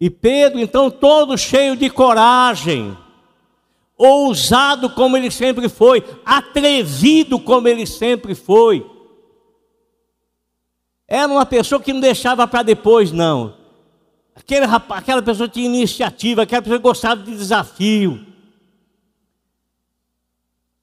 E 0.00 0.10
Pedro, 0.10 0.58
então, 0.58 0.90
todo 0.90 1.38
cheio 1.38 1.76
de 1.76 1.88
coragem, 1.88 2.96
ousado 3.96 4.90
como 4.90 5.16
ele 5.16 5.30
sempre 5.30 5.68
foi, 5.68 6.04
atrevido 6.24 7.38
como 7.38 7.68
ele 7.68 7.86
sempre 7.86 8.34
foi. 8.34 8.84
Era 11.06 11.32
uma 11.32 11.46
pessoa 11.46 11.80
que 11.80 11.92
não 11.92 12.00
deixava 12.00 12.48
para 12.48 12.64
depois, 12.64 13.12
não. 13.12 13.54
Aquele 14.34 14.66
rapaz, 14.66 15.02
aquela 15.02 15.22
pessoa 15.22 15.48
tinha 15.48 15.66
iniciativa, 15.66 16.42
aquela 16.42 16.62
pessoa 16.62 16.80
gostava 16.80 17.22
de 17.22 17.36
desafio. 17.36 18.26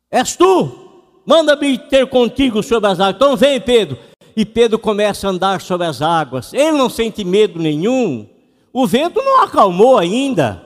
És 0.10 0.36
tu? 0.38 0.84
Manda-me 1.26 1.78
ter 1.78 2.08
contigo 2.08 2.64
sobre 2.64 2.90
as 2.90 3.02
águas. 3.02 3.16
Então 3.16 3.36
vem, 3.36 3.60
Pedro 3.60 3.98
e 4.36 4.46
Pedro 4.46 4.78
começa 4.78 5.28
a 5.28 5.30
andar 5.30 5.62
sobre 5.62 5.88
as 5.88 6.02
águas. 6.02 6.54
Ele 6.54 6.78
não 6.78 6.90
sente 6.90 7.24
medo 7.24 7.60
nenhum. 7.60 8.28
O 8.74 8.86
vento 8.86 9.22
não 9.24 9.44
acalmou 9.44 9.98
ainda. 9.98 10.62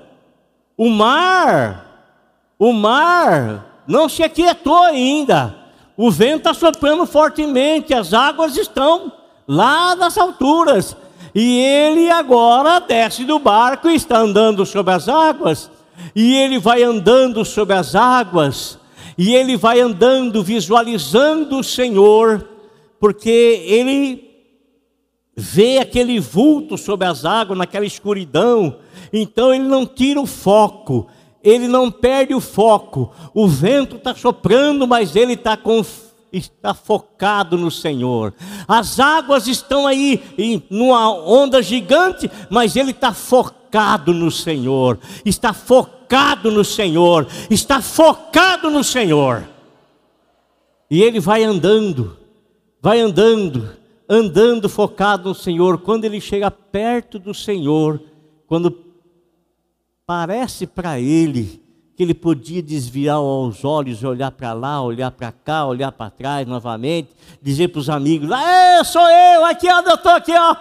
O 0.76 0.90
mar, 0.90 2.16
o 2.58 2.74
mar 2.74 3.84
não 3.88 4.10
se 4.10 4.24
aquietou 4.24 4.84
ainda. 4.84 5.56
O 5.96 6.10
vento 6.10 6.50
está 6.50 6.54
soprando 6.54 7.06
fortemente, 7.06 7.94
as 7.94 8.14
águas 8.14 8.56
estão 8.56 9.12
lá 9.48 9.96
nas 9.96 10.18
alturas. 10.18 10.96
E 11.36 11.60
ele 11.60 12.10
agora 12.10 12.80
desce 12.80 13.26
do 13.26 13.38
barco 13.38 13.90
e 13.90 13.96
está 13.96 14.18
andando 14.18 14.66
sobre 14.66 14.94
as 14.94 15.08
águas. 15.08 15.70
E 16.16 16.36
ele 16.36 16.58
vai 16.58 16.82
andando 16.82 17.44
sobre 17.46 17.76
as 17.76 17.94
águas. 17.96 18.80
E 19.18 19.36
ele 19.36 19.58
vai 19.58 19.82
andando 19.82 20.42
visualizando 20.42 21.60
o 21.60 21.64
Senhor, 21.64 22.48
porque 23.00 23.30
ele 23.66 24.30
vê 25.36 25.78
aquele 25.78 26.20
vulto 26.20 26.78
sobre 26.78 27.08
as 27.08 27.26
águas, 27.26 27.58
naquela 27.58 27.86
escuridão. 27.86 28.80
Então 29.12 29.54
ele 29.54 29.66
não 29.66 29.86
tira 29.86 30.20
o 30.20 30.26
foco 30.26 31.08
ele 31.44 31.68
não 31.68 31.90
perde 31.90 32.34
o 32.34 32.42
foco. 32.42 33.12
O 33.34 33.48
vento 33.48 33.96
está 33.96 34.14
soprando, 34.14 34.88
mas 34.88 35.16
ele 35.16 35.34
está 35.34 35.58
está 36.32 36.74
focado 36.74 37.58
no 37.58 37.72
Senhor. 37.72 38.34
As 38.68 39.00
águas 39.00 39.48
estão 39.48 39.88
aí 39.88 40.22
em 40.38 40.62
numa 40.70 41.12
onda 41.12 41.62
gigante, 41.62 42.30
mas 42.50 42.76
ele 42.76 42.92
está 42.92 43.14
focado 43.14 44.14
no 44.14 44.30
Senhor. 44.30 45.00
Está 45.26 45.54
focado 45.54 46.52
no 46.52 46.64
Senhor. 46.64 47.28
Está 47.50 47.82
focado 47.82 48.70
no 48.70 48.84
Senhor. 48.84 49.48
E 50.92 51.02
ele 51.02 51.20
vai 51.20 51.44
andando, 51.44 52.18
vai 52.82 53.00
andando, 53.00 53.70
andando 54.08 54.70
focado 54.70 55.30
no 55.30 55.36
Senhor. 55.36 55.80
Quando 55.80 56.06
ele 56.06 56.20
chega 56.22 56.50
perto 56.50 57.20
do 57.20 57.34
Senhor, 57.34 58.02
quando 58.48 58.90
Parece 60.10 60.66
para 60.66 61.00
ele 61.00 61.62
que 61.96 62.02
ele 62.02 62.16
podia 62.16 62.64
desviar 62.64 63.22
os 63.22 63.64
olhos, 63.64 64.04
olhar 64.04 64.32
para 64.32 64.54
lá, 64.54 64.82
olhar 64.82 65.12
para 65.12 65.32
cá, 65.32 65.68
olhar 65.68 65.92
para 65.92 66.10
trás 66.10 66.48
novamente, 66.48 67.12
dizer 67.40 67.68
para 67.68 67.78
os 67.78 67.92
amigos: 67.92 68.28
lá, 68.28 68.84
sou 68.84 69.08
eu, 69.08 69.46
aqui 69.46 69.72
onde 69.72 69.88
eu 69.88 69.94
estou, 69.94 70.12
aqui 70.14 70.32
ó. 70.36 70.56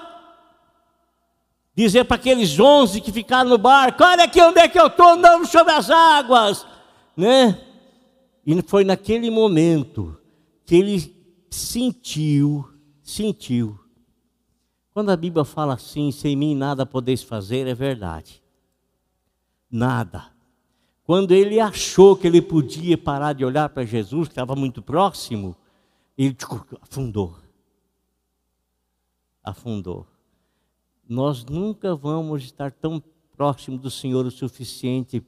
Dizer 1.74 2.04
para 2.04 2.16
aqueles 2.16 2.60
onze 2.60 3.00
que 3.00 3.10
ficaram 3.10 3.48
no 3.48 3.56
barco: 3.56 4.04
olha 4.04 4.24
aqui 4.24 4.38
onde 4.38 4.60
é 4.60 4.68
que 4.68 4.78
eu 4.78 4.88
estou 4.88 5.08
andando 5.08 5.46
sobre 5.46 5.72
as 5.72 5.88
águas, 5.88 6.66
né? 7.16 7.58
E 8.44 8.60
foi 8.60 8.84
naquele 8.84 9.30
momento 9.30 10.14
que 10.66 10.76
ele 10.76 11.17
sentiu, 11.50 12.68
sentiu. 13.02 13.78
Quando 14.92 15.10
a 15.10 15.16
Bíblia 15.16 15.44
fala 15.44 15.74
assim, 15.74 16.10
sem 16.10 16.34
mim 16.34 16.54
nada 16.54 16.84
podeis 16.84 17.22
fazer, 17.22 17.66
é 17.66 17.74
verdade 17.74 18.42
nada. 19.70 20.32
Quando 21.04 21.32
ele 21.32 21.58
achou 21.58 22.16
que 22.16 22.26
ele 22.26 22.42
podia 22.42 22.98
parar 22.98 23.32
de 23.32 23.44
olhar 23.44 23.68
para 23.70 23.84
Jesus, 23.84 24.28
que 24.28 24.32
estava 24.32 24.54
muito 24.54 24.82
próximo, 24.82 25.56
ele 26.16 26.36
afundou. 26.82 27.36
Afundou. 29.42 30.06
Nós 31.08 31.44
nunca 31.44 31.94
vamos 31.94 32.42
estar 32.44 32.70
tão 32.70 33.02
próximo 33.34 33.78
do 33.78 33.90
Senhor 33.90 34.26
o 34.26 34.30
suficiente 34.30 35.24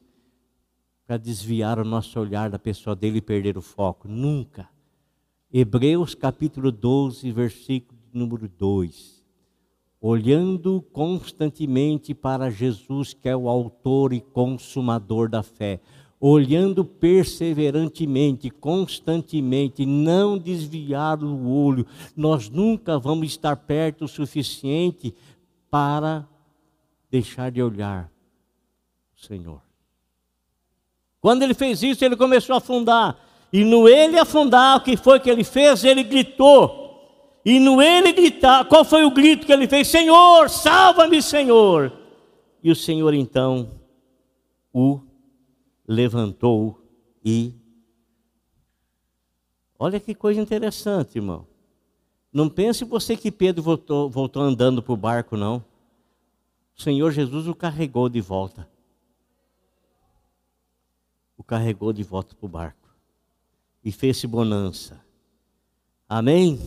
para 1.07 1.17
desviar 1.17 1.79
o 1.79 1.85
nosso 1.85 2.21
olhar 2.21 2.51
da 2.51 2.59
pessoa 2.59 2.95
dele 2.95 3.19
e 3.19 3.23
perder 3.23 3.57
o 3.57 3.63
foco. 3.63 4.07
Nunca. 4.07 4.69
Hebreus 5.53 6.15
capítulo 6.15 6.71
12, 6.71 7.31
versículo 7.33 7.99
número 8.13 8.49
2 8.49 9.21
olhando 10.01 10.83
constantemente 10.93 12.15
para 12.15 12.51
Jesus, 12.51 13.13
que 13.13 13.29
é 13.29 13.37
o 13.37 13.49
autor 13.49 14.13
e 14.13 14.21
consumador 14.21 15.29
da 15.29 15.43
fé, 15.43 15.79
olhando 16.19 16.85
perseverantemente, 16.85 18.49
constantemente, 18.49 19.85
não 19.85 20.39
desviar 20.39 21.23
o 21.23 21.49
olho. 21.49 21.87
Nós 22.17 22.49
nunca 22.49 22.99
vamos 22.99 23.29
estar 23.29 23.57
perto 23.57 24.07
o 24.07 24.09
suficiente 24.09 25.15
para 25.71 26.27
deixar 27.11 27.51
de 27.51 27.63
olhar 27.63 28.11
o 29.17 29.27
Senhor. 29.27 29.61
Quando 31.21 31.43
ele 31.43 31.53
fez 31.53 31.83
isso, 31.83 32.03
ele 32.03 32.17
começou 32.17 32.55
a 32.55 32.59
afundar. 32.59 33.19
E 33.53 33.65
no 33.65 33.89
ele 33.89 34.19
afundar, 34.19 34.77
o 34.77 34.81
que 34.81 34.97
foi 34.97 35.19
que 35.19 35.29
ele 35.29 35.45
fez? 35.45 35.83
Ele 35.85 36.03
gritou. 36.05 36.81
E 37.45 37.59
no 37.59 37.81
ele 37.81 38.13
gritar, 38.13 38.65
qual 38.67 38.85
foi 38.85 39.05
o 39.05 39.11
grito 39.11 39.47
que 39.47 39.53
ele 39.53 39.67
fez? 39.67 39.89
Senhor, 39.89 40.49
salva-me, 40.49 41.23
Senhor. 41.23 41.93
E 42.63 42.71
o 42.71 42.77
Senhor 42.77 43.15
então 43.15 43.81
o 44.73 45.01
levantou 45.87 46.81
e. 47.25 47.55
Olha 49.79 49.99
que 49.99 50.15
coisa 50.15 50.41
interessante, 50.41 51.17
irmão. 51.17 51.47
Não 52.33 52.49
pense 52.49 52.85
você 52.85 53.17
que 53.17 53.33
Pedro 53.33 53.63
voltou, 53.63 54.09
voltou 54.09 54.43
andando 54.43 54.83
para 54.83 54.93
o 54.93 54.97
barco, 54.97 55.37
não. 55.37 55.65
O 56.77 56.83
Senhor 56.83 57.11
Jesus 57.11 57.49
o 57.49 57.55
carregou 57.55 58.09
de 58.09 58.21
volta. 58.21 58.69
O 61.37 61.43
carregou 61.43 61.93
de 61.93 62.05
volta 62.05 62.35
para 62.37 62.47
o 62.47 62.49
barco. 62.49 62.80
E 63.85 63.91
fez-se 63.91 64.27
bonança. 64.27 65.01
Amém? 66.09 66.59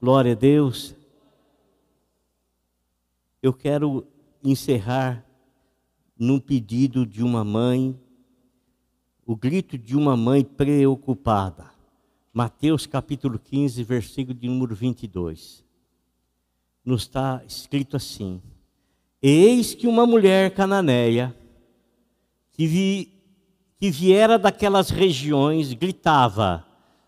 Glória 0.00 0.32
a 0.32 0.34
Deus. 0.36 0.94
Eu 3.42 3.52
quero 3.52 4.06
encerrar 4.42 5.24
num 6.18 6.38
pedido 6.38 7.06
de 7.06 7.22
uma 7.22 7.44
mãe, 7.44 7.98
o 9.24 9.36
grito 9.36 9.78
de 9.78 9.96
uma 9.96 10.16
mãe 10.16 10.44
preocupada. 10.44 11.70
Mateus 12.32 12.86
capítulo 12.86 13.38
15, 13.38 13.82
versículo 13.82 14.38
de 14.38 14.48
número 14.48 14.74
22. 14.74 15.64
Nos 16.84 17.02
está 17.02 17.42
escrito 17.46 17.96
assim: 17.96 18.40
Eis 19.20 19.74
que 19.74 19.86
uma 19.86 20.06
mulher 20.06 20.54
cananeia, 20.54 21.34
que, 22.52 22.66
vi, 22.66 23.17
que 23.78 23.90
viera 23.90 24.38
daquelas 24.38 24.90
regiões, 24.90 25.72
gritava: 25.72 26.64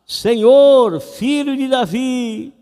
Senhor, 0.07 1.01
filho 1.01 1.57
de 1.57 1.69
Davi, 1.69 2.55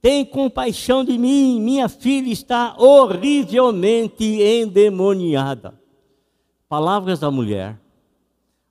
tem 0.00 0.24
compaixão 0.24 1.04
de 1.04 1.18
mim, 1.18 1.60
minha 1.60 1.88
filha 1.88 2.30
está 2.30 2.76
horrivelmente 2.78 4.24
endemoniada. 4.24 5.74
Palavras 6.68 7.20
da 7.20 7.30
mulher. 7.30 7.78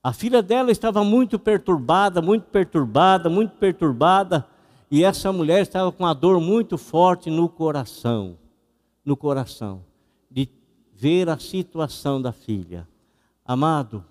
A 0.03 0.13
filha 0.13 0.43
dela 0.43 0.71
estava 0.71 1.03
muito 1.03 1.39
perturbada, 1.39 2.21
muito 2.21 2.43
perturbada, 2.43 3.27
muito 3.27 3.51
perturbada, 3.55 4.45
e 4.91 5.03
essa 5.03 5.33
mulher 5.33 5.63
estava 5.63 5.91
com 5.91 6.03
uma 6.03 6.13
dor 6.13 6.39
muito 6.39 6.77
forte 6.77 7.31
no 7.31 7.49
coração, 7.49 8.37
no 9.03 9.17
coração, 9.17 9.83
de 10.29 10.47
ver 10.93 11.27
a 11.27 11.39
situação 11.39 12.21
da 12.21 12.31
filha. 12.31 12.87
Amado, 13.43 14.05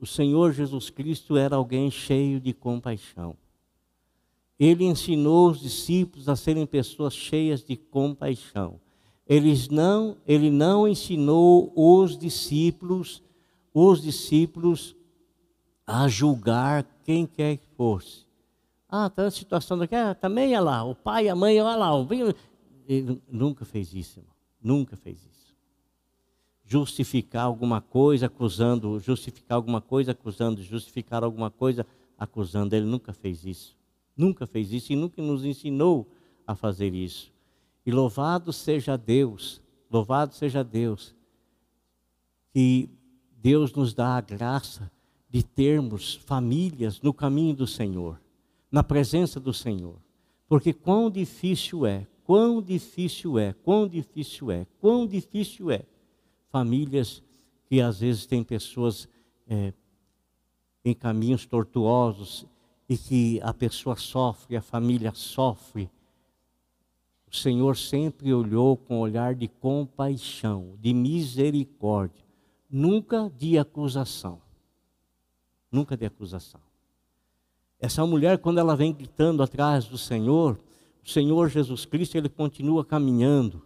o 0.00 0.06
Senhor 0.06 0.52
Jesus 0.52 0.88
Cristo 0.88 1.36
era 1.36 1.56
alguém 1.56 1.90
cheio 1.90 2.40
de 2.40 2.54
compaixão. 2.54 3.36
Ele 4.58 4.84
ensinou 4.84 5.50
os 5.50 5.60
discípulos 5.60 6.28
a 6.28 6.36
serem 6.36 6.66
pessoas 6.66 7.14
cheias 7.14 7.62
de 7.62 7.76
compaixão. 7.76 8.80
Eles 9.26 9.68
não, 9.68 10.16
ele 10.26 10.50
não 10.50 10.88
ensinou 10.88 11.72
os 11.76 12.16
discípulos, 12.16 13.22
os 13.72 14.00
discípulos 14.02 14.96
a 15.86 16.08
julgar 16.08 16.84
quem 17.04 17.26
quer 17.26 17.58
que 17.58 17.66
fosse. 17.76 18.26
Ah, 18.88 19.06
está 19.06 19.24
na 19.24 19.30
situação 19.30 19.78
daqui, 19.78 19.94
ah, 19.94 20.14
também 20.14 20.54
é 20.54 20.60
lá, 20.60 20.82
o 20.82 20.94
pai, 20.94 21.28
a 21.28 21.34
mãe, 21.36 21.60
olha 21.60 21.76
lá. 21.76 21.90
Ele 22.88 23.20
nunca 23.30 23.64
fez 23.64 23.94
isso, 23.94 24.18
irmão. 24.18 24.34
Nunca 24.62 24.96
fez 24.96 25.18
isso. 25.18 25.39
Justificar 26.72 27.46
alguma 27.46 27.80
coisa 27.80 28.26
acusando, 28.26 29.00
justificar 29.00 29.56
alguma 29.56 29.80
coisa 29.80 30.12
acusando, 30.12 30.62
justificar 30.62 31.24
alguma 31.24 31.50
coisa 31.50 31.84
acusando. 32.16 32.76
Ele 32.76 32.86
nunca 32.86 33.12
fez 33.12 33.44
isso. 33.44 33.76
Nunca 34.16 34.46
fez 34.46 34.72
isso 34.72 34.92
e 34.92 34.96
nunca 34.96 35.20
nos 35.20 35.44
ensinou 35.44 36.06
a 36.46 36.54
fazer 36.54 36.94
isso. 36.94 37.32
E 37.84 37.90
louvado 37.90 38.52
seja 38.52 38.96
Deus, 38.96 39.60
louvado 39.90 40.32
seja 40.32 40.62
Deus, 40.62 41.12
que 42.52 42.88
Deus 43.36 43.72
nos 43.72 43.92
dá 43.92 44.16
a 44.16 44.20
graça 44.20 44.88
de 45.28 45.42
termos 45.42 46.14
famílias 46.14 47.00
no 47.00 47.12
caminho 47.12 47.56
do 47.56 47.66
Senhor, 47.66 48.20
na 48.70 48.84
presença 48.84 49.40
do 49.40 49.52
Senhor. 49.52 49.96
Porque 50.48 50.72
quão 50.72 51.10
difícil 51.10 51.84
é, 51.84 52.06
quão 52.22 52.62
difícil 52.62 53.38
é, 53.38 53.54
quão 53.64 53.88
difícil 53.88 54.52
é, 54.52 54.66
quão 54.80 55.04
difícil 55.04 55.70
é. 55.70 55.82
Famílias 56.50 57.22
que 57.66 57.80
às 57.80 58.00
vezes 58.00 58.26
têm 58.26 58.44
pessoas 58.44 59.08
é, 59.48 59.72
em 60.84 60.94
caminhos 60.94 61.46
tortuosos, 61.46 62.46
e 62.90 62.98
que 62.98 63.40
a 63.42 63.54
pessoa 63.54 63.94
sofre, 63.94 64.56
a 64.56 64.60
família 64.60 65.12
sofre, 65.14 65.88
o 67.30 67.36
Senhor 67.36 67.76
sempre 67.76 68.34
olhou 68.34 68.76
com 68.76 68.98
olhar 68.98 69.32
de 69.36 69.46
compaixão, 69.46 70.74
de 70.80 70.92
misericórdia, 70.92 72.24
nunca 72.68 73.30
de 73.38 73.56
acusação. 73.56 74.42
Nunca 75.70 75.96
de 75.96 76.04
acusação. 76.04 76.60
Essa 77.78 78.04
mulher, 78.04 78.38
quando 78.38 78.58
ela 78.58 78.74
vem 78.74 78.92
gritando 78.92 79.40
atrás 79.40 79.84
do 79.84 79.96
Senhor, 79.96 80.58
o 81.04 81.08
Senhor 81.08 81.48
Jesus 81.48 81.84
Cristo, 81.84 82.16
ele 82.16 82.28
continua 82.28 82.84
caminhando. 82.84 83.62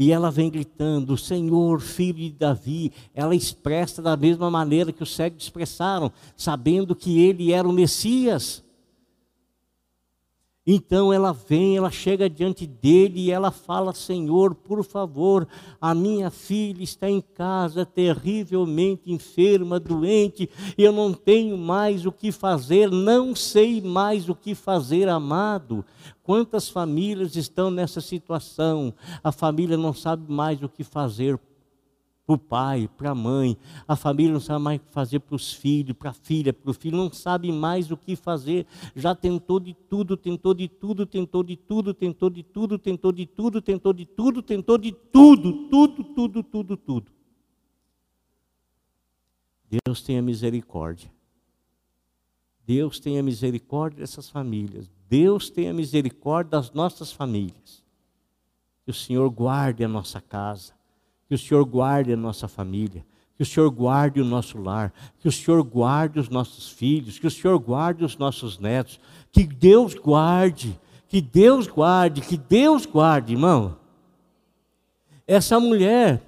E 0.00 0.10
ela 0.12 0.30
vem 0.30 0.50
gritando: 0.50 1.14
Senhor, 1.18 1.78
filho 1.78 2.20
de 2.20 2.30
Davi. 2.30 2.90
Ela 3.14 3.34
expressa 3.34 4.00
da 4.00 4.16
mesma 4.16 4.50
maneira 4.50 4.94
que 4.94 5.02
os 5.02 5.14
cegos 5.14 5.42
expressaram, 5.42 6.10
sabendo 6.34 6.96
que 6.96 7.20
ele 7.20 7.52
era 7.52 7.68
o 7.68 7.72
Messias. 7.72 8.64
Então 10.66 11.10
ela 11.10 11.32
vem, 11.32 11.78
ela 11.78 11.90
chega 11.90 12.28
diante 12.28 12.66
dele 12.66 13.20
e 13.20 13.30
ela 13.30 13.50
fala: 13.50 13.94
Senhor, 13.94 14.54
por 14.54 14.84
favor, 14.84 15.48
a 15.80 15.94
minha 15.94 16.30
filha 16.30 16.82
está 16.82 17.08
em 17.08 17.20
casa, 17.20 17.86
terrivelmente 17.86 19.10
enferma, 19.10 19.80
doente, 19.80 20.50
eu 20.76 20.92
não 20.92 21.14
tenho 21.14 21.56
mais 21.56 22.04
o 22.04 22.12
que 22.12 22.30
fazer, 22.30 22.90
não 22.90 23.34
sei 23.34 23.80
mais 23.80 24.28
o 24.28 24.34
que 24.34 24.54
fazer, 24.54 25.08
amado. 25.08 25.84
Quantas 26.22 26.68
famílias 26.68 27.36
estão 27.36 27.70
nessa 27.70 28.00
situação? 28.00 28.92
A 29.24 29.32
família 29.32 29.78
não 29.78 29.94
sabe 29.94 30.30
mais 30.30 30.62
o 30.62 30.68
que 30.68 30.84
fazer 30.84 31.38
para 32.26 32.34
o 32.34 32.38
pai, 32.38 32.88
para 32.96 33.10
a 33.10 33.14
mãe. 33.14 33.56
A 33.86 33.96
família 33.96 34.32
não 34.32 34.40
sabe 34.40 34.62
mais 34.62 34.80
o 34.80 34.84
que 34.84 34.92
fazer 34.92 35.20
para 35.20 35.34
os 35.34 35.52
filhos, 35.52 35.96
para 35.96 36.10
a 36.10 36.14
filha, 36.14 36.52
para 36.52 36.70
o 36.70 36.74
filho, 36.74 36.96
não 36.96 37.12
sabe 37.12 37.50
mais 37.50 37.90
o 37.90 37.96
que 37.96 38.14
fazer. 38.16 38.66
Já 38.94 39.14
tentou 39.14 39.58
de 39.58 39.74
tudo, 39.74 40.16
tentou 40.16 40.54
de 40.54 40.68
tudo, 40.68 41.06
tentou 41.06 41.42
de 41.42 41.56
tudo, 41.56 41.94
tentou 41.94 42.30
de 42.30 42.42
tudo, 42.42 42.78
tentou 42.78 43.12
de 43.12 43.26
tudo, 43.26 43.60
tentou 43.60 43.92
de 43.92 44.06
tudo, 44.06 44.42
tentou 44.42 44.78
de 44.78 44.92
tudo, 44.92 45.68
tudo, 45.68 46.04
tudo, 46.04 46.42
tudo, 46.42 46.76
tudo. 46.76 47.12
Deus 49.86 50.02
tenha 50.02 50.20
misericórdia. 50.20 51.10
Deus 52.66 53.00
tenha 53.00 53.22
misericórdia 53.22 54.00
dessas 54.00 54.28
famílias. 54.28 54.90
Deus 55.08 55.50
tenha 55.50 55.72
misericórdia 55.72 56.50
das 56.50 56.72
nossas 56.72 57.12
famílias. 57.12 57.82
Que 58.84 58.90
o 58.90 58.94
Senhor 58.94 59.28
guarde 59.30 59.84
a 59.84 59.88
nossa 59.88 60.20
casa 60.20 60.79
que 61.30 61.36
o 61.36 61.38
Senhor 61.38 61.64
guarde 61.64 62.12
a 62.12 62.16
nossa 62.16 62.48
família, 62.48 63.06
que 63.36 63.44
o 63.44 63.46
Senhor 63.46 63.70
guarde 63.70 64.20
o 64.20 64.24
nosso 64.24 64.60
lar, 64.60 64.92
que 65.20 65.28
o 65.28 65.32
Senhor 65.32 65.62
guarde 65.62 66.18
os 66.18 66.28
nossos 66.28 66.68
filhos, 66.68 67.20
que 67.20 67.26
o 67.28 67.30
Senhor 67.30 67.56
guarde 67.56 68.04
os 68.04 68.18
nossos 68.18 68.58
netos, 68.58 68.98
que 69.30 69.44
Deus 69.44 69.94
guarde, 69.94 70.76
que 71.08 71.20
Deus 71.20 71.68
guarde, 71.68 72.20
que 72.20 72.36
Deus 72.36 72.84
guarde, 72.84 73.34
irmão. 73.34 73.76
Essa 75.24 75.60
mulher, 75.60 76.20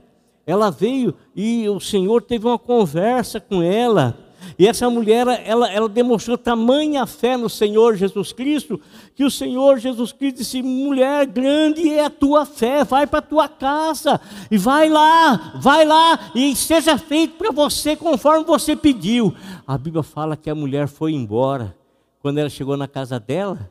ela 0.47 0.71
veio 0.71 1.17
e 1.35 1.69
o 1.69 1.81
Senhor 1.81 2.23
teve 2.23 2.47
uma 2.47 2.57
conversa 2.57 3.41
com 3.41 3.61
ela 3.61 4.17
e 4.59 4.66
essa 4.66 4.88
mulher, 4.88 5.26
ela, 5.44 5.70
ela 5.70 5.88
demonstrou 5.88 6.37
tamanha 6.37 7.07
fé 7.07 7.37
no 7.37 7.48
Senhor 7.48 7.96
Jesus 7.96 8.33
Cristo, 8.33 8.81
que 9.14 9.24
o 9.24 9.31
Senhor 9.31 9.78
Jesus 9.78 10.12
Cristo 10.12 10.38
disse: 10.38 10.62
mulher, 10.62 11.26
grande 11.26 11.88
é 11.88 12.05
a 12.05 12.11
tua 12.11 12.44
fé, 12.44 12.85
vai 12.85 13.07
para 13.07 13.20
a 13.20 13.22
tua 13.22 13.48
casa, 13.48 14.20
e 14.50 14.59
vai 14.59 14.88
lá, 14.88 15.59
vai 15.61 15.85
lá, 15.85 16.31
e 16.35 16.55
seja 16.55 16.98
feito 16.98 17.37
para 17.37 17.50
você 17.50 17.96
conforme 17.96 18.44
você 18.44 18.76
pediu. 18.76 19.35
A 19.66 19.78
Bíblia 19.78 20.02
fala 20.02 20.37
que 20.37 20.50
a 20.50 20.55
mulher 20.55 20.88
foi 20.88 21.12
embora. 21.12 21.76
Quando 22.20 22.38
ela 22.38 22.48
chegou 22.48 22.76
na 22.76 22.87
casa 22.87 23.18
dela, 23.18 23.70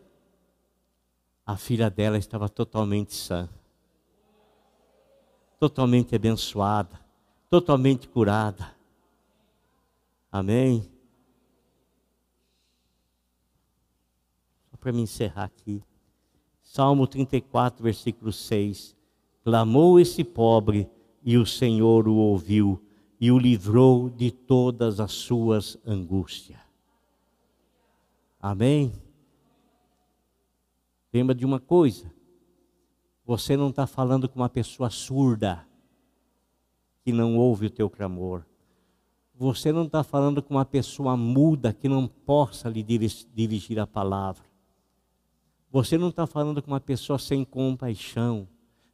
a 1.45 1.55
filha 1.55 1.89
dela 1.89 2.17
estava 2.17 2.49
totalmente 2.49 3.13
sã, 3.13 3.47
totalmente 5.59 6.15
abençoada, 6.15 6.99
totalmente 7.49 8.07
curada. 8.07 8.80
Amém? 10.31 10.89
Só 14.69 14.77
para 14.77 14.93
me 14.93 15.01
encerrar 15.01 15.45
aqui. 15.45 15.83
Salmo 16.61 17.05
34, 17.05 17.83
versículo 17.83 18.31
6. 18.31 18.95
Clamou 19.43 19.99
esse 19.99 20.23
pobre 20.23 20.89
e 21.21 21.37
o 21.37 21.45
Senhor 21.45 22.07
o 22.07 22.15
ouviu 22.15 22.81
e 23.19 23.31
o 23.31 23.37
livrou 23.37 24.09
de 24.09 24.31
todas 24.31 24.99
as 24.99 25.11
suas 25.11 25.77
angústias. 25.85 26.59
Amém? 28.39 28.93
Lembra 31.13 31.35
de 31.35 31.45
uma 31.45 31.59
coisa: 31.59 32.11
você 33.25 33.57
não 33.57 33.69
está 33.69 33.85
falando 33.85 34.29
com 34.29 34.39
uma 34.39 34.49
pessoa 34.49 34.89
surda 34.89 35.67
que 37.03 37.11
não 37.11 37.37
ouve 37.37 37.67
o 37.67 37.69
teu 37.69 37.89
clamor. 37.89 38.45
Você 39.41 39.71
não 39.71 39.85
está 39.85 40.03
falando 40.03 40.39
com 40.43 40.53
uma 40.53 40.63
pessoa 40.63 41.17
muda 41.17 41.73
que 41.73 41.89
não 41.89 42.07
possa 42.07 42.69
lhe 42.69 42.83
dirigir 42.83 43.79
a 43.79 43.87
palavra. 43.87 44.43
Você 45.71 45.97
não 45.97 46.09
está 46.09 46.27
falando 46.27 46.61
com 46.61 46.69
uma 46.69 46.79
pessoa 46.79 47.17
sem 47.17 47.43
compaixão, 47.43 48.47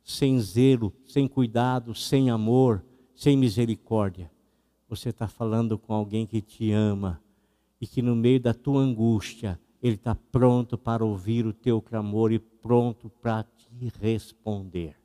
sem 0.05 0.39
zelo, 0.39 0.93
sem 1.05 1.27
cuidado, 1.27 1.93
sem 1.93 2.29
amor, 2.29 2.81
sem 3.13 3.35
misericórdia. 3.35 4.31
Você 4.87 5.09
está 5.09 5.27
falando 5.27 5.77
com 5.77 5.93
alguém 5.93 6.25
que 6.25 6.41
te 6.41 6.71
ama 6.71 7.21
e 7.81 7.85
que 7.85 8.01
no 8.01 8.15
meio 8.15 8.39
da 8.39 8.53
tua 8.53 8.79
angústia, 8.79 9.59
ele 9.83 9.95
está 9.95 10.15
pronto 10.15 10.77
para 10.77 11.03
ouvir 11.03 11.45
o 11.45 11.51
teu 11.51 11.81
clamor 11.81 12.31
e 12.31 12.39
pronto 12.39 13.09
para 13.21 13.43
te 13.43 13.91
responder. 13.99 14.95